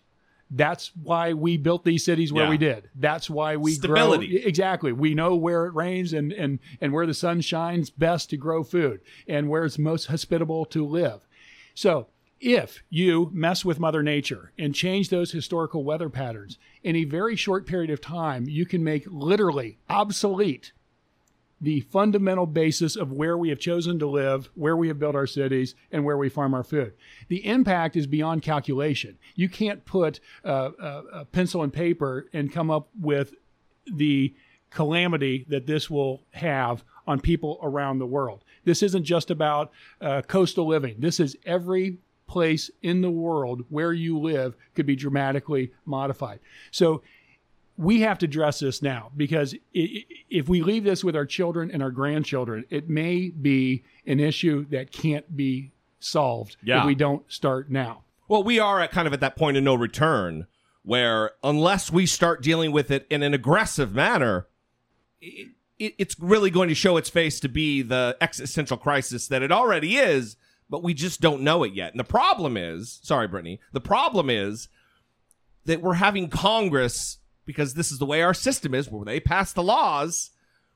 [0.52, 2.50] That's why we built these cities where Yeah.
[2.50, 2.90] we did.
[2.96, 4.28] That's why we Stability.
[4.30, 4.48] grow.
[4.48, 4.92] Exactly.
[4.92, 8.64] We know where it rains and, and, and where the sun shines best to grow
[8.64, 11.28] food and where it's most hospitable to live.
[11.76, 12.08] So
[12.42, 17.36] if you mess with Mother Nature and change those historical weather patterns in a very
[17.36, 20.72] short period of time, you can make literally obsolete
[21.62, 25.28] the fundamental basis of where we have chosen to live, where we have built our
[25.28, 26.94] cities, and where we farm our food.
[27.28, 29.18] The impact is beyond calculation.
[29.36, 30.72] You can't put a,
[31.14, 33.34] a pencil and paper and come up with
[33.86, 34.34] the
[34.70, 38.44] calamity that this will have on people around the world.
[38.66, 40.96] This isn't just about uh, coastal living.
[41.00, 46.40] This is every place in the world where you live could be dramatically modified.
[46.70, 47.02] So
[47.80, 51.26] we have to address this now because i- i- if we leave this with our
[51.26, 56.82] children and our grandchildren, it may be an issue that can't be solved Yeah.
[56.82, 58.04] if we don't start now.
[58.28, 60.46] Well, we are at kind of at that point of no return
[60.84, 64.48] where unless we start dealing with it in an aggressive manner,
[65.22, 69.42] it, it, it's really going to show its face to be the existential crisis that
[69.42, 70.36] it already is,
[70.70, 71.94] but we just don't know it yet.
[71.94, 74.68] And the problem is, sorry, Brittany, the problem is
[75.64, 77.19] that we're having Congress
[77.50, 80.30] because this is the way our system is, where they pass the laws.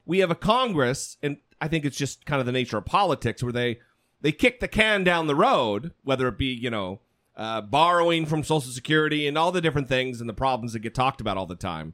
[0.07, 3.43] We have a Congress, and I think it's just kind of the nature of politics,
[3.43, 3.77] where they
[4.21, 7.01] they kick the can down the road, whether it be you know
[7.38, 10.95] uh, borrowing from Social Security and all the different things and the problems that get
[10.95, 11.93] talked about all the time.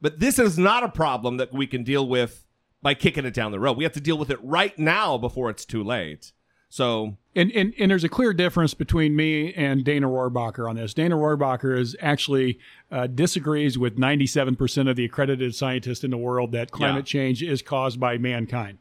[0.00, 2.46] But this is not a problem that we can deal with
[2.80, 3.76] by kicking it down the road.
[3.76, 6.30] We have to deal with it right now before it's too late.
[6.72, 10.94] So And, and and there's a clear difference between me and Dana Rohrabacher on this.
[10.94, 12.58] Dana Rohrabacher is actually
[12.92, 17.20] uh, disagrees with 97% of the accredited scientists in the world that climate Yeah.
[17.20, 18.78] change is caused by mankind,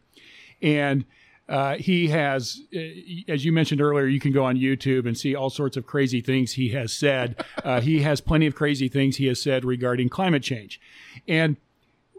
[0.62, 1.04] and
[1.48, 2.80] uh, he has, uh,
[3.28, 6.22] as you mentioned earlier, you can go on YouTube and see all sorts of crazy
[6.22, 7.44] things he has said.
[7.64, 10.80] Uh, he has plenty of crazy things he has said regarding climate change,
[11.28, 11.58] and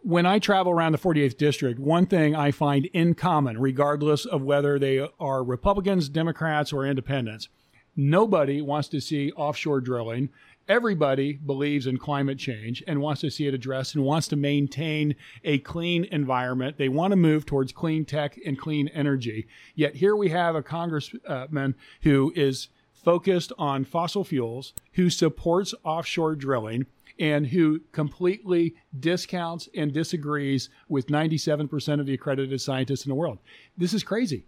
[0.03, 4.43] when I travel around the 48th district, one thing I find in common, regardless of
[4.43, 7.49] whether they are Republicans, Democrats, or independents,
[7.97, 10.31] nobody wants to see offshore drilling.
[10.69, 15.17] Everybody believes in climate change and wants to see it addressed and wants to maintain
[15.43, 16.79] a clean environment.
[16.79, 19.49] They want to move towards clean tech and clean energy.
[19.75, 26.37] Yet here we have a congressman who is focused on fossil fuels, who supports offshore
[26.37, 26.87] drilling,
[27.21, 33.39] and who completely discounts and disagrees with 97% of the accredited scientists in the world.
[33.77, 34.47] This is crazy.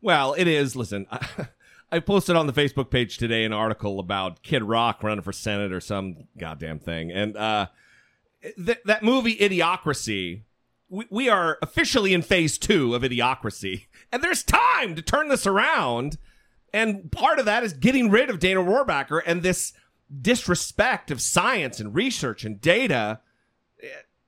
[0.00, 0.74] Well, it is.
[0.74, 1.28] Listen, I,
[1.92, 5.70] I posted on the Facebook page today an article about Kid Rock running for Senate
[5.70, 7.12] or some goddamn thing.
[7.12, 7.66] And uh,
[8.42, 10.42] th- that movie, Idiocracy,
[10.88, 13.84] we, we are officially in phase two of Idiocracy.
[14.10, 16.16] And there's time to turn this around.
[16.72, 19.74] And part of that is getting rid of Dana Rohrabacher and this
[20.20, 23.20] disrespect of science and research and data,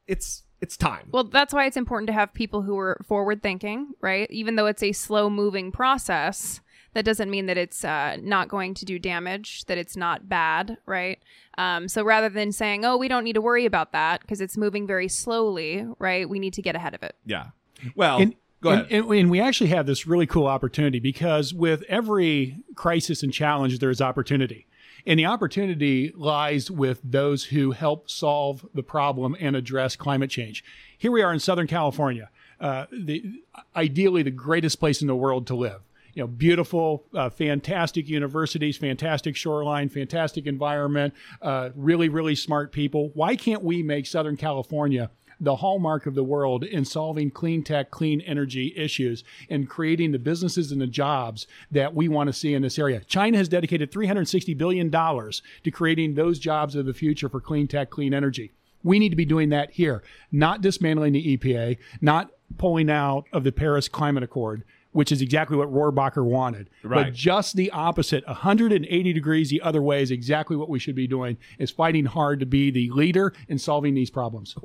[0.07, 1.09] it's it's time.
[1.12, 4.31] Well, that's why it's important to have people who are forward thinking, right?
[4.31, 6.61] Even though it's a slow moving process,
[6.94, 10.79] that doesn't mean that it's uh, not going to do damage, that it's not bad,
[10.87, 11.18] right?
[11.59, 14.57] Um, so rather than saying, oh, we don't need to worry about that because it's
[14.57, 16.27] moving very slowly, right?
[16.27, 17.16] We need to get ahead of it.
[17.27, 17.49] Yeah.
[17.94, 18.87] Well, And- go ahead.
[18.90, 23.31] And, and, and we actually have this really cool opportunity because with every crisis and
[23.31, 24.66] challenge, there's opportunity.
[25.06, 30.64] And the opportunity lies with those who help solve the problem and address climate change.
[30.98, 32.28] Here we are in Southern California,
[32.60, 33.40] uh, the,
[33.76, 35.82] ideally the greatest place in the world to live.
[36.14, 43.10] You know, beautiful, uh, fantastic universities, fantastic shoreline, fantastic environment, uh, really, really smart people.
[43.14, 45.10] Why can't we make Southern California
[45.40, 50.18] the hallmark of the world in solving clean tech, clean energy issues and creating the
[50.18, 53.01] businesses and the jobs that we want to see in this area.
[53.01, 57.90] China has dedicated $360 billion to creating those jobs of the future for clean tech,
[57.90, 58.53] clean energy.
[58.83, 63.44] We need to be doing that here, not dismantling the EPA, not pulling out of
[63.44, 66.70] the Paris Climate Accord, which is exactly what Rohrabacher wanted.
[66.83, 67.05] Right.
[67.05, 71.07] But just the opposite, 180 degrees the other way is exactly what we should be
[71.07, 74.57] doing, is fighting hard to be the leader in solving these problems.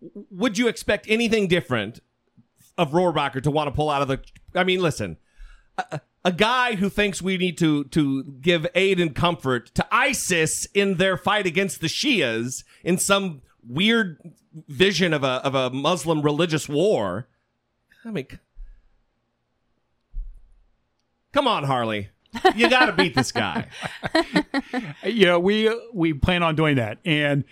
[0.00, 2.00] Would you expect anything different
[2.76, 4.20] of Rohrabacher to want to pull out of the?
[4.54, 5.16] I mean, listen,
[5.76, 10.66] a, a guy who thinks we need to to give aid and comfort to ISIS
[10.74, 14.18] in their fight against the Shias in some weird
[14.68, 17.28] vision of a of a Muslim religious war.
[18.04, 18.26] I mean,
[21.32, 22.10] come on, Harley,
[22.54, 23.68] you got to beat this guy.
[25.04, 26.98] you know, we we plan on doing that.
[27.04, 27.44] And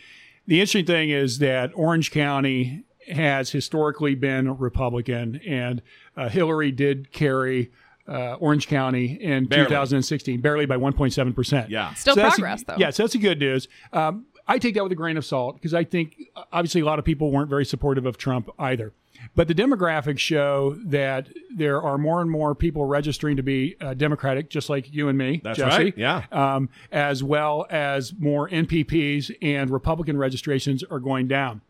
[0.46, 5.82] the interesting thing is that Orange County has historically been Republican, and
[6.16, 7.70] uh, Hillary did carry
[8.08, 9.68] uh, Orange County in Barely.
[9.68, 11.70] 2016, barely by 1.7 percent.
[11.70, 11.92] Yeah.
[11.94, 12.76] Still that's- progress, though.
[12.78, 13.68] Yeah, so that's the good news.
[13.92, 16.84] Um, I take that with a grain of salt because I think uh, obviously a
[16.84, 18.92] lot of people weren't very supportive of Trump either.
[19.34, 23.94] But the demographics show that there are more and more people registering to be uh,
[23.94, 25.84] Democratic, just like you and me, That's Jesse.
[25.84, 26.24] right, yeah.
[26.32, 31.60] Um, as well as more NPPs and Republican registrations are going down.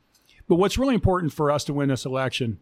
[0.48, 2.60] But what's really important for us to win this election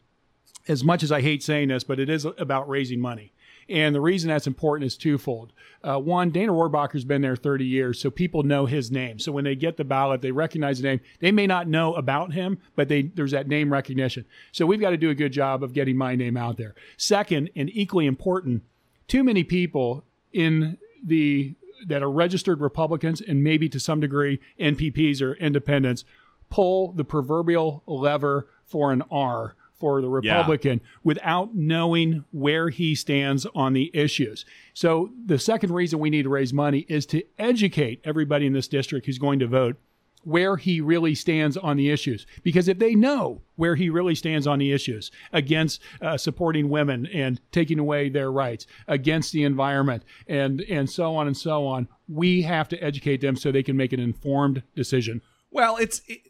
[0.68, 3.32] as much as I hate saying this, but it is about raising money.
[3.68, 5.52] And the reason that's important is twofold.
[5.82, 9.18] Uh, one, Dana Rohrabacher's been there 30 years, so people know his name.
[9.18, 11.00] So when they get the ballot, they recognize the name.
[11.20, 14.24] They may not know about him, but they, there's that name recognition.
[14.52, 16.74] So we've got to do a good job of getting my name out there.
[16.96, 18.62] Second, and equally important,
[19.08, 21.54] too many people in the
[21.86, 26.04] that are registered Republicans and maybe to some degree NPPs or independents
[26.48, 33.46] pull the proverbial lever for an R for the Republican without knowing where he stands
[33.54, 34.46] on the issues.
[34.72, 38.66] So the second reason we need to raise money is to educate everybody in this
[38.66, 39.76] district who's going to vote
[40.22, 42.24] where he really stands on the issues.
[42.42, 47.04] Because if they know where he really stands on the issues against uh, supporting women
[47.04, 51.88] and taking away their rights, against the environment, and and so on and so on,
[52.08, 55.20] we have to educate them so they can make an informed decision.
[55.50, 56.22] Well, it's it,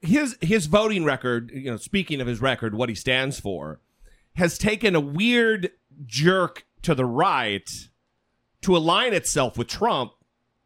[0.00, 1.50] his his voting record.
[1.52, 3.80] You know, speaking of his record, what he stands for,
[4.34, 5.70] has taken a weird
[6.04, 7.68] jerk to the right
[8.62, 10.12] to align itself with Trump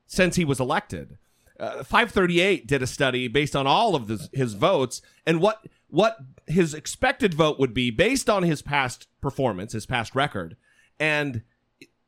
[0.07, 1.19] since he was elected.
[1.59, 6.17] Uh, 538 did a study based on all of this, his votes and what what
[6.47, 10.57] his expected vote would be based on his past performance, his past record,
[10.99, 11.43] and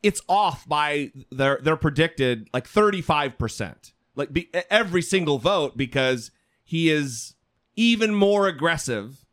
[0.02, 3.92] it's off by their their predicted like 35%.
[4.14, 6.30] Like be, every single vote because
[6.72, 7.34] he is
[7.76, 9.26] even more aggressive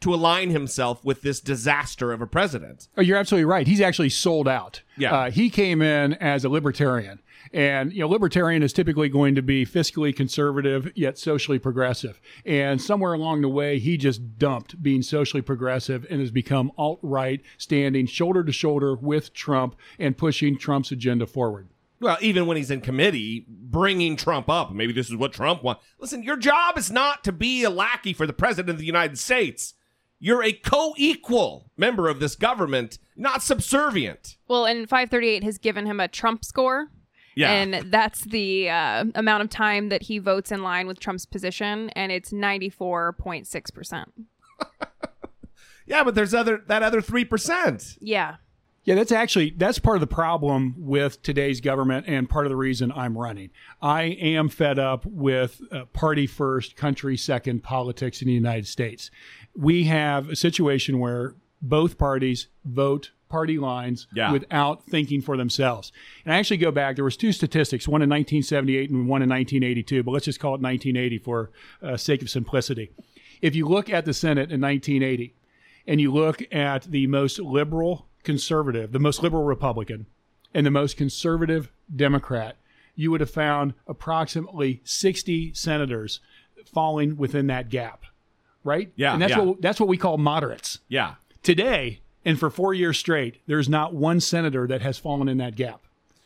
[0.00, 2.88] to align himself with this disaster of a president.
[2.96, 3.66] Oh, you're absolutely right.
[3.66, 4.80] He's actually sold out.
[4.96, 5.14] Yeah.
[5.14, 7.20] Uh, he came in as a libertarian.
[7.52, 12.18] And, you know, libertarian is typically going to be fiscally conservative, yet socially progressive.
[12.46, 17.00] And somewhere along the way, he just dumped being socially progressive and has become alt
[17.02, 21.68] right, standing shoulder to shoulder with Trump and pushing Trump's agenda forward.
[22.00, 24.72] Well, even when he's in committee, bringing Trump up.
[24.72, 25.84] Maybe this is what Trump wants.
[25.98, 29.18] Listen, your job is not to be a lackey for the president of the United
[29.18, 29.74] States.
[30.18, 34.36] You're a co equal member of this government, not subservient.
[34.48, 36.88] Well, and 538 has given him a Trump score.
[37.36, 37.52] Yeah.
[37.52, 41.88] And that's the uh, amount of time that he votes in line with Trump's position,
[41.90, 44.04] and it's 94.6%.
[45.90, 47.98] Yeah, but there's other that other 3%.
[48.00, 48.36] Yeah.
[48.90, 52.56] Yeah, that's actually that's part of the problem with today's government and part of the
[52.56, 53.50] reason I'm running.
[53.80, 59.12] I am fed up with uh, party first, country second politics in the United States.
[59.54, 64.32] We have a situation where both parties vote party lines Yeah.
[64.32, 65.92] without thinking for themselves.
[66.24, 66.96] And I actually go back.
[66.96, 70.02] There was two statistics, one in 1978 and one in 1982.
[70.02, 72.90] But let's just call it 1980 for uh, sake of simplicity.
[73.40, 75.36] If you look at the Senate in 1980,
[75.86, 80.06] and you look at the most liberal conservative, the most liberal Republican,
[80.54, 82.56] and the most conservative Democrat,
[82.94, 86.20] you would have found approximately 60 senators
[86.72, 88.04] falling within that gap,
[88.64, 88.92] right?
[88.96, 89.40] Yeah, and that's yeah.
[89.40, 90.78] what that's what we call moderates.
[90.88, 91.14] Yeah.
[91.42, 95.56] Today, and for four years straight, there's not one senator that has fallen in that
[95.56, 95.80] gap.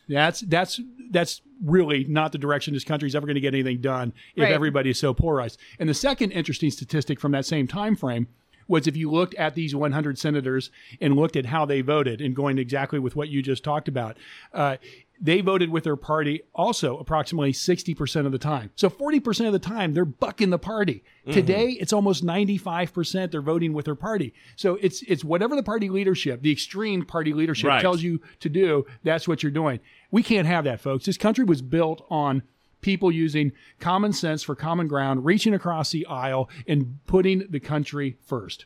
[0.09, 0.79] That's that's
[1.11, 4.43] that's really not the direction this country is ever going to get anything done if
[4.43, 4.51] Right.
[4.51, 5.59] everybody is so polarized.
[5.79, 8.27] And the second interesting statistic from that same time frame
[8.67, 12.35] was if you looked at these 100 senators and looked at how they voted, and
[12.35, 14.17] going exactly with what you just talked about,
[14.53, 14.77] uh,
[15.21, 18.71] they voted with their party also approximately 60% of the time.
[18.75, 21.03] So 40% of the time, they're bucking the party.
[21.31, 24.33] Today, it's almost 95% they're voting with their party.
[24.57, 27.81] So it's it's whatever the party leadership, the extreme party leadership Right.
[27.81, 29.79] tells you to do, that's what you're doing.
[30.11, 31.05] We can't have that, folks.
[31.05, 32.43] This country was built on
[32.85, 38.15] people using common sense for common ground, reaching across the aisle and putting the country
[38.21, 38.65] first.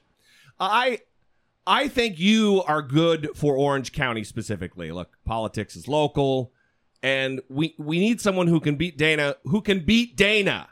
[0.60, 1.00] I
[1.66, 4.92] I think you are good for Orange County specifically.
[4.92, 6.52] Look, politics is local,
[7.02, 10.68] and we we need someone who can beat Dana, who can beat Dana.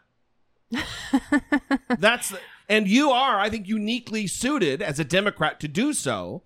[1.97, 2.33] That's
[2.67, 6.43] and you are, I think, uniquely suited as a Democrat to do so.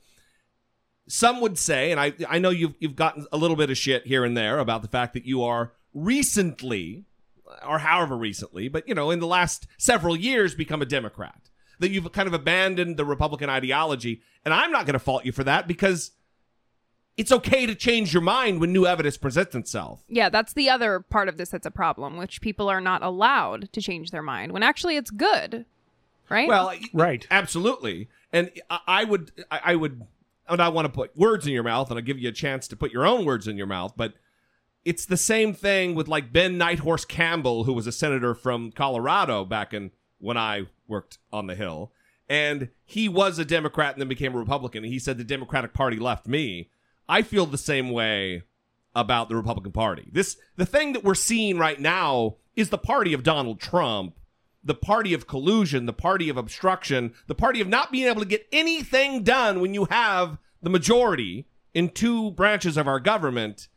[1.07, 4.05] Some would say, and I I know you've you've gotten a little bit of shit
[4.05, 7.05] here and there about the fact that you are recently,
[7.67, 11.49] or however recently, but you know, in the last several years, become a Democrat.
[11.79, 15.31] That you've kind of abandoned the Republican ideology, and I'm not going to fault you
[15.31, 16.11] for that because
[17.17, 20.03] it's okay to change your mind when new evidence presents itself.
[20.07, 23.73] Yeah, that's the other part of this that's a problem, which people are not allowed
[23.73, 25.65] to change their mind when actually it's good.
[26.29, 26.47] Right?
[26.47, 27.27] Well, Right.
[27.31, 28.07] absolutely.
[28.31, 30.05] And I, I would, I, I would,
[30.47, 32.67] and I want to put words in your mouth, and I'll give you a chance
[32.69, 33.93] to put your own words in your mouth.
[33.97, 34.13] But
[34.83, 39.45] it's the same thing with like Ben Nighthorse Campbell, who was a senator from Colorado
[39.45, 41.91] back in when I worked on the Hill,
[42.29, 44.83] and he was a Democrat and then became a Republican.
[44.83, 46.69] And he said the Democratic Party left me.
[47.09, 48.43] I feel the same way
[48.95, 50.09] about the Republican Party.
[50.11, 54.17] This the thing that we're seeing right now is the party of Donald Trump,
[54.63, 58.27] the party of collusion, the party of obstruction, the party of not being able to
[58.27, 63.67] get anything done when you have the majority in two branches of our government.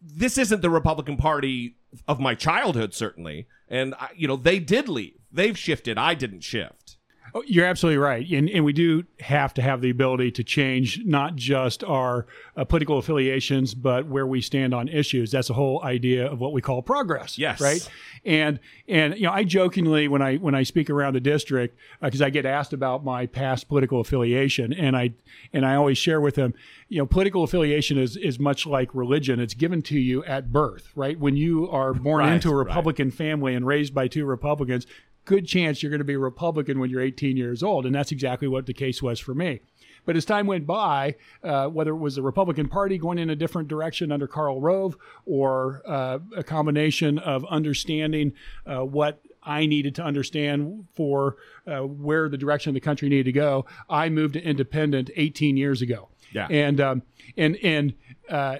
[0.00, 1.76] This isn't the Republican Party
[2.06, 3.46] of my childhood, certainly.
[3.68, 5.18] And, I, you know, they did leave.
[5.32, 5.98] They've shifted.
[5.98, 6.97] I didn't shift.
[7.34, 11.00] Oh, You're absolutely right, and and we do have to have the ability to change
[11.04, 12.26] not just our
[12.56, 15.30] uh, political affiliations, but where we stand on issues.
[15.30, 17.38] That's the whole idea of what we call progress.
[17.38, 17.60] Yes.
[17.60, 17.88] right.
[18.24, 18.58] And
[18.88, 22.30] and you know, I jokingly when I when I speak around the district because I
[22.30, 25.12] get asked about my past political affiliation, and I
[25.52, 26.54] and I always share with them,
[26.88, 29.38] you know, political affiliation is is much like religion.
[29.40, 31.18] It's given to you at birth, right?
[31.18, 32.66] When you are born Right, into a right.
[32.66, 34.86] Republican family and raised by two Republicans,
[35.28, 37.84] good chance you're going to be a Republican when you're 18 years old.
[37.84, 39.60] And that's exactly what the case was for me.
[40.06, 43.36] But as time went by, uh, whether it was the Republican Party going in a
[43.36, 48.32] different direction under Karl Rove or uh, a combination of understanding
[48.64, 53.24] uh, what I needed to understand for uh, where the direction of the country needed
[53.24, 56.08] to go, I moved to independent 18 years ago.
[56.32, 56.46] Yeah.
[56.50, 57.02] And um,
[57.36, 57.94] and and
[58.30, 58.58] uh,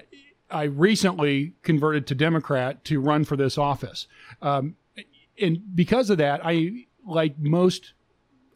[0.51, 4.07] I recently converted to Democrat to run for this office.
[4.41, 4.75] Um,
[5.41, 7.93] and because of that, I like most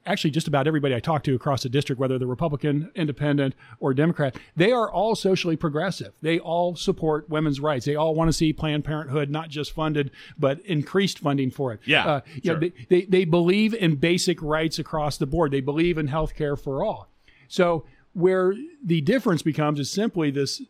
[0.05, 3.93] actually just about everybody I talk to across the district, whether they're Republican, Independent, or
[3.93, 6.13] Democrat, they are all socially progressive.
[6.21, 7.85] They all support women's rights.
[7.85, 11.79] They all want to see Planned Parenthood not just funded, but increased funding for it.
[11.85, 12.59] Yeah, Uh, know, sure.
[12.59, 15.51] they, they, they believe in basic rights across the board.
[15.51, 17.09] They believe in health care for all.
[17.47, 18.53] So where
[18.83, 20.61] the difference becomes is simply this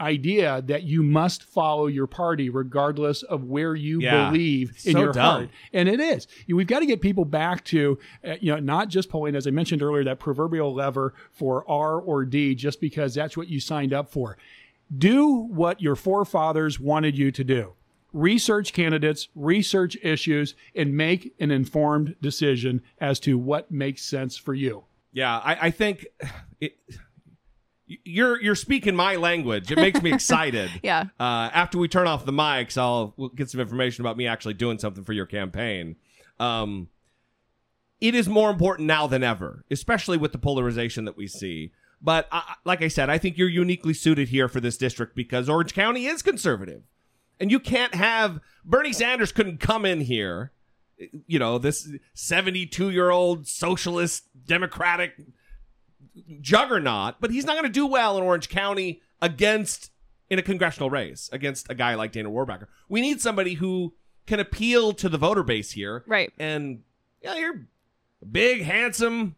[0.00, 4.30] idea that you must follow your party regardless of where you Yeah.
[4.30, 5.22] believe in So your dumb.
[5.24, 5.50] heart.
[5.72, 6.26] And it is.
[6.48, 9.50] We've got to get people back to, uh, you know, not just pulling, as I
[9.50, 13.92] mentioned earlier, that proverbial lever for R or D just because that's what you signed
[13.92, 14.36] up for.
[14.96, 17.72] Do what your forefathers wanted you to do.
[18.12, 24.54] Research candidates, research issues, and make an informed decision as to what makes sense for
[24.54, 24.84] you.
[25.12, 26.06] Yeah, I, I think
[26.60, 26.76] it,
[27.86, 29.70] you're you're speaking my language.
[29.70, 30.70] It makes me excited.
[30.82, 31.04] Yeah.
[31.18, 34.54] Uh, after we turn off the mics, I'll we'll get some information about me actually
[34.54, 35.96] doing something for your campaign.
[36.38, 36.88] Um,
[38.00, 41.72] it is more important now than ever, especially with the polarization that we see.
[42.02, 45.48] But I, like I said, I think you're uniquely suited here for this district because
[45.48, 46.82] Orange County is conservative,
[47.40, 50.52] and you can't have Bernie Sanders couldn't come in here
[51.26, 55.14] you know, this 72 year old socialist democratic
[56.40, 59.90] juggernaut, but he's not going to do well in Orange County against
[60.30, 62.66] in a congressional race against a guy like Dana Rohrabacher.
[62.88, 63.94] We need somebody who
[64.26, 66.02] can appeal to the voter base here.
[66.06, 66.32] Right.
[66.38, 66.82] And
[67.22, 67.66] yeah, you're
[68.22, 69.36] a big, handsome,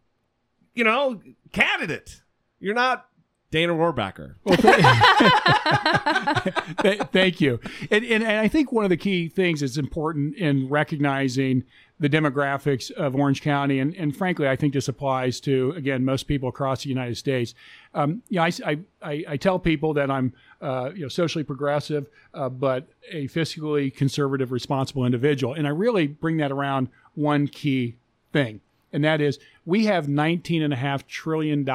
[0.74, 1.20] you know,
[1.53, 2.22] candidate.
[2.61, 3.07] You're not
[3.51, 4.37] Dana Rohrabacher.
[6.83, 7.61] Th- Thank you.
[7.91, 11.64] And, and, and I think one of the key things that's important in recognizing
[11.99, 16.25] the demographics of Orange County, and, and frankly, I think this applies to, again, most
[16.25, 17.55] people across the United States.
[17.95, 22.07] Um, you know, I, I, I, tell people that I'm uh, you know, socially progressive,
[22.35, 25.55] uh, but a fiscally conservative, responsible individual.
[25.55, 27.97] And I really bring that around one key
[28.31, 28.61] thing
[28.97, 31.69] and that is we have $19.5 trillion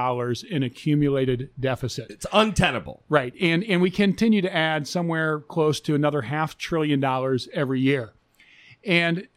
[0.49, 2.09] in accumulated deficit.
[2.09, 3.03] It's untenable.
[3.09, 3.33] Right.
[3.39, 8.13] And and we continue to add somewhere close to another half trillion dollars every year.
[8.83, 9.27] And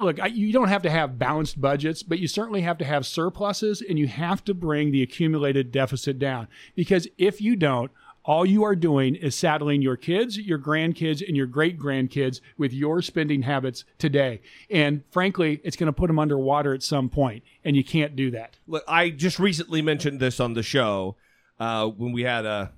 [0.00, 3.06] look, I, you don't have to have balanced budgets, but you certainly have to have
[3.06, 6.48] surpluses and you have to bring the accumulated deficit down.
[6.74, 7.90] Because if you don't,
[8.24, 12.74] all you are doing is saddling your kids, your grandkids, and your great grandkids with
[12.74, 14.42] your spending habits today.
[14.70, 18.30] And frankly, it's going to put them underwater at some point, and you can't do
[18.32, 18.58] that.
[18.66, 21.16] Look, I just recently mentioned this on the show
[21.58, 22.72] uh, when we had a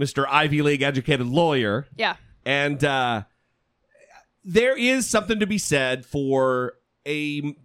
[0.00, 0.24] Mr.
[0.28, 2.14] Ivy League educated lawyer, Yeah.
[2.44, 3.22] and uh,
[4.44, 6.74] there is something to be said for
[7.06, 7.56] a,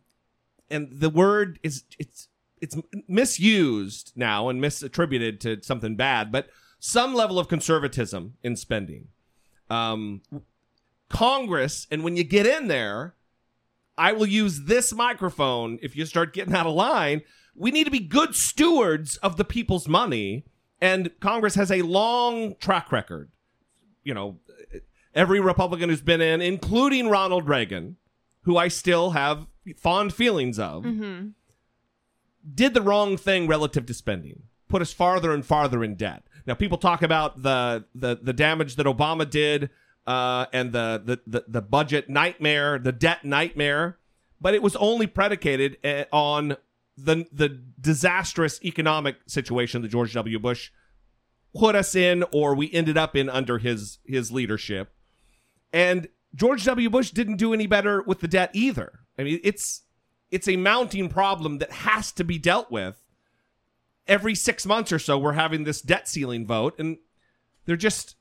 [0.69, 2.27] and the word is it's
[2.61, 2.75] it's
[3.07, 6.49] misused now and misattributed to something bad, but
[6.79, 9.07] some level of conservatism in spending.
[9.69, 10.21] Um,
[11.09, 13.15] Congress, and when you get in there,
[13.97, 17.21] I will use this microphone if you start getting out of line.
[17.55, 20.45] We need to be good stewards of the people's money,
[20.79, 23.29] and Congress has a long track record.
[24.03, 24.39] You know,
[25.13, 27.97] every Republican who's been in, including Ronald Reagan,
[28.43, 29.47] who I still have
[29.77, 30.85] fond feelings of,
[32.53, 36.23] did the wrong thing relative to spending, put us farther and farther in debt.
[36.45, 39.69] Now, people talk about the the, the damage that Obama did
[40.07, 43.97] uh, and the, the the the budget nightmare, the debt nightmare,
[44.41, 46.57] but it was only predicated eh, on
[46.97, 47.49] the the
[47.79, 50.39] disastrous economic situation that George W.
[50.39, 50.71] Bush
[51.55, 54.91] put us in, or we ended up in under his his leadership.
[55.71, 56.89] And George W.
[56.89, 58.99] Bush didn't do any better with the debt either.
[59.17, 59.83] I mean, it's
[60.31, 63.03] it's a mounting problem that has to be dealt with.
[64.07, 66.97] Every six months or so, we're having this debt ceiling vote, and
[67.65, 68.15] they're just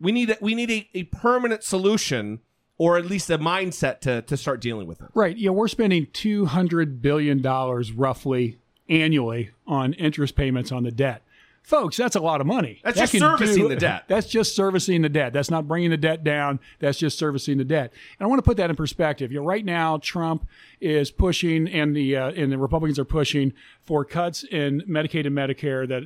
[0.00, 2.40] we need we need a, a permanent solution
[2.76, 5.08] or at least a mindset to to start dealing with it.
[5.14, 5.36] Right.
[5.36, 8.58] Yeah, we're spending two hundred billion dollars roughly
[8.88, 11.22] annually on interest payments on the debt.
[11.64, 12.78] Folks, that's a lot of money.
[12.84, 14.04] That's That just servicing the debt.
[14.06, 15.32] That's just servicing the debt.
[15.32, 16.60] That's not bringing the debt down.
[16.78, 17.90] That's just servicing the debt.
[18.18, 19.32] And I want to put that in perspective.
[19.32, 20.46] You know, right now, Trump
[20.82, 25.34] is pushing, and the uh, and the Republicans are pushing for cuts in Medicaid and
[25.34, 26.02] Medicare that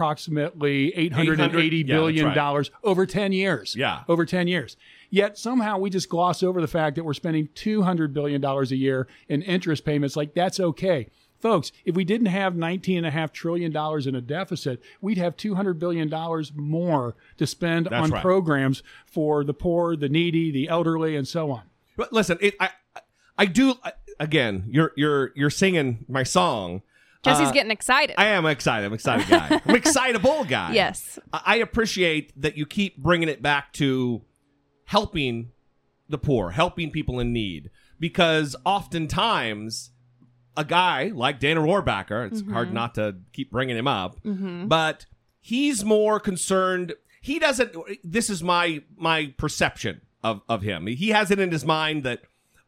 [0.00, 2.34] approximately eight hundred and eighty Yeah, billion right.
[2.34, 3.74] dollars over ten years.
[3.76, 4.02] Yeah.
[4.08, 4.76] over ten years.
[5.08, 8.72] Yet somehow we just gloss over the fact that we're spending two hundred billion dollars
[8.72, 10.16] a year in interest payments.
[10.16, 11.08] Like that's okay.
[11.40, 13.76] Folks, if we didn't have $19.5 trillion
[14.08, 16.10] in a deficit, we'd have $200 billion
[16.54, 18.22] more to spend That's on right.
[18.22, 21.62] programs for the poor, the needy, the elderly, and so on.
[21.96, 22.70] But listen, it, I
[23.38, 23.74] I do
[24.20, 24.64] again.
[24.68, 26.82] You're you're you're singing my song.
[27.22, 28.14] Jesse's Uh, getting excited.
[28.18, 28.86] I am excited.
[28.86, 29.60] I'm excited guy.
[29.64, 30.72] I'm excitable guy.
[30.74, 31.18] Yes.
[31.32, 34.22] I I appreciate that you keep bringing it back to
[34.86, 35.52] helping
[36.08, 39.90] the poor, helping people in need, because oftentimes
[40.56, 42.52] a guy like Dana Rohrabacher, it's mm-hmm.
[42.52, 44.68] hard not to keep bringing him up, mm-hmm.
[44.68, 45.06] but
[45.40, 46.94] he's more concerned.
[47.20, 47.76] He doesn't.
[48.02, 50.86] This is my my perception of of him.
[50.86, 52.22] He has it in his mind that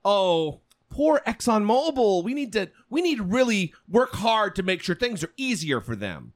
[0.04, 0.60] oh,
[0.90, 2.24] poor ExxonMobil.
[2.24, 5.80] We need to we need to really work hard to make sure things are easier
[5.80, 6.32] for them.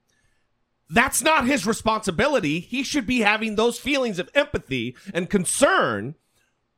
[0.89, 2.61] That's not his responsibility.
[2.61, 6.17] He should be having those feelings of empathy and concern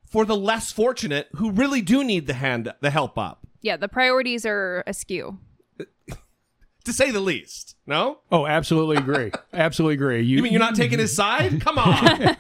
[0.09, 3.89] for the less fortunate who really do need the hand the help up, Yeah, the
[3.89, 5.39] priorities are askew.
[6.85, 7.77] to say the least.
[7.87, 8.19] No?
[8.31, 9.33] Oh, absolutely agree.
[9.55, 10.21] absolutely agree.
[10.21, 11.63] You mean you're not taking his side?
[11.63, 12.37] Come on.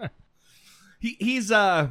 [1.00, 1.88] he, he's uh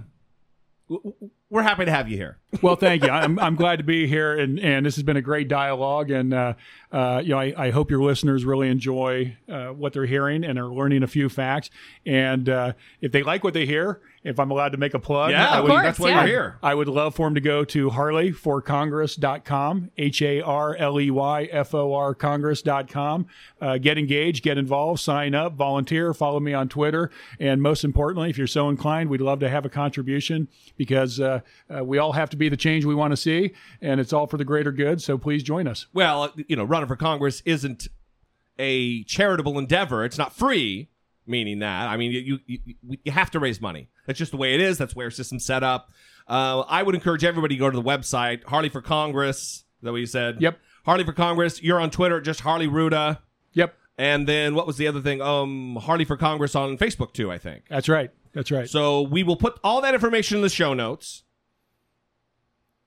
[0.89, 2.39] w- w- we're happy to have you here.
[2.61, 3.09] Well, thank you.
[3.09, 6.11] I'm, I'm glad to be here, and, and this has been a great dialogue.
[6.11, 6.53] And uh,
[6.91, 10.59] uh, you know, I, I hope your listeners really enjoy uh, what they're hearing and
[10.59, 11.69] are learning a few facts.
[12.05, 15.31] And uh, if they like what they hear, if I'm allowed to make a plug,
[15.31, 16.19] Yeah, I would, course, that's why yeah.
[16.19, 16.59] you're here.
[16.63, 21.43] I would love for them to go to harleyforcongress.com, H A R L E Y
[21.51, 23.25] F O R Congress.com.
[23.59, 27.09] Uh, get engaged, get involved, sign up, volunteer, follow me on Twitter.
[27.39, 30.47] And most importantly, if you're so inclined, we'd love to have a contribution
[30.77, 31.41] because uh,
[31.75, 34.27] uh, we all have to be the change we want to see, and it's all
[34.27, 35.01] for the greater good.
[35.01, 35.87] So please join us.
[35.93, 37.87] Well, you know, running for Congress isn't
[38.59, 40.03] a charitable endeavor.
[40.05, 40.89] It's not free,
[41.25, 41.87] meaning that.
[41.89, 43.89] I mean, you you, you, you have to raise money.
[44.05, 44.77] That's just the way it is.
[44.77, 45.89] That's where our system's set up.
[46.27, 49.39] Uh, I would encourage everybody to go to the website, Harley for Congress.
[49.39, 50.41] Is that what you said?
[50.41, 50.57] Yep.
[50.85, 51.61] Harley for Congress.
[51.61, 53.19] You're on Twitter, just Harley Rouda.
[53.53, 55.21] Yep, And then what was the other thing?
[55.21, 57.63] Um, Harley for Congress on Facebook too, I think.
[57.69, 58.09] that's right.
[58.33, 58.67] That's right.
[58.69, 61.23] So we will put all that information in the show notes.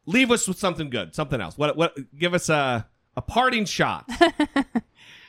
[0.07, 1.59] Leave us with something good, something else.
[1.59, 1.77] What?
[1.77, 1.97] What?
[2.17, 2.87] Give us a
[3.17, 4.09] a parting shot.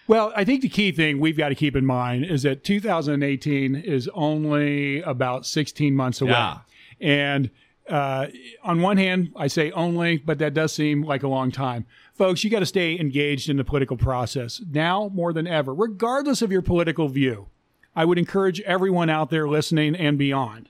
[0.07, 3.75] Well, I think the key thing we've got to keep in mind is that 2018
[3.75, 6.32] is only about 16 months away.
[6.32, 6.59] Yeah.
[7.01, 7.49] And
[7.89, 8.28] uh,
[8.63, 11.86] on one hand, I say only, but that does seem like a long time.
[12.13, 16.41] Folks, you got to stay engaged in the political process now more than ever, regardless
[16.41, 17.47] of your political view.
[17.93, 20.69] I would encourage everyone out there listening and beyond.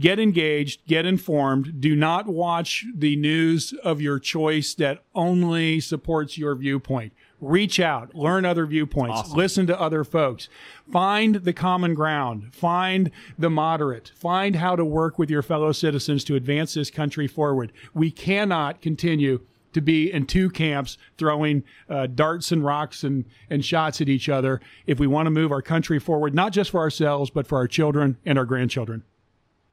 [0.00, 1.80] Get engaged, get informed.
[1.80, 7.12] Do not watch the news of your choice that only supports your viewpoint.
[7.40, 10.48] Reach out, learn other viewpoints, listen to other folks.
[10.90, 16.24] Find the common ground, find the moderate, find how to work with your fellow citizens
[16.24, 17.72] to advance this country forward.
[17.94, 19.40] We cannot continue
[19.72, 24.28] to be in two camps throwing uh, darts and rocks and, and shots at each
[24.28, 27.58] other if we want to move our country forward, not just for ourselves, but for
[27.58, 29.04] our children and our grandchildren.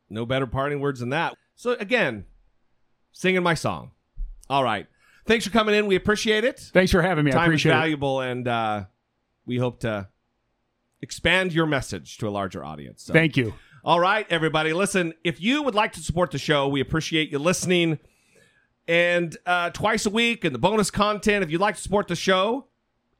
[0.09, 1.35] No better parting words than that.
[1.55, 2.25] So again,
[3.11, 3.91] singing my song.
[4.49, 4.87] All right.
[5.25, 5.87] Thanks for coming in.
[5.87, 6.59] We appreciate it.
[6.59, 7.31] Thanks for having me.
[7.31, 7.75] I Time is appreciate it.
[7.75, 8.83] valuable, and uh,
[9.45, 10.07] we hope to
[11.01, 13.03] expand your message to a larger audience.
[13.03, 13.13] So.
[13.13, 13.53] Thank you.
[13.83, 14.73] All right, everybody.
[14.73, 17.99] Listen, if you would like to support the show, we appreciate you listening.
[18.87, 22.15] And uh, twice a week and the bonus content, if you'd like to support the
[22.15, 22.67] show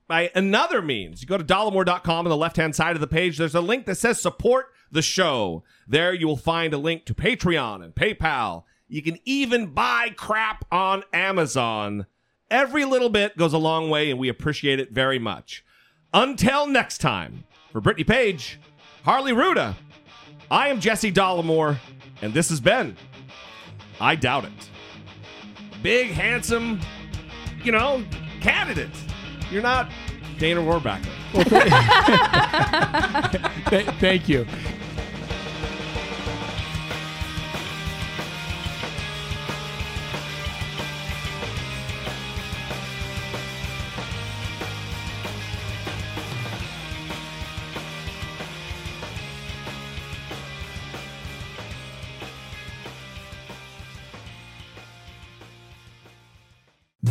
[0.08, 3.38] by another means, you go to dollemore.com on the left hand side of the page.
[3.38, 5.64] There's a link that says support the show.
[5.88, 8.64] There you will find a link to Patreon and PayPal.
[8.88, 12.08] You can even buy crap on Amazon.
[12.50, 15.64] Every little bit goes a long way, and we appreciate it very much.
[16.14, 18.60] Until next time, for Brittany Page,
[19.04, 19.76] Harley Rouda,
[20.50, 21.78] I am Jesse Dollemore,
[22.22, 22.96] and this has been
[24.00, 24.52] I Doubt It.
[25.84, 26.80] Big, handsome,
[27.64, 28.04] you know,
[28.42, 28.90] candidate.
[29.52, 29.90] You're not
[30.40, 31.06] Dana Rohrabacher.
[33.70, 34.46] Th- thank you.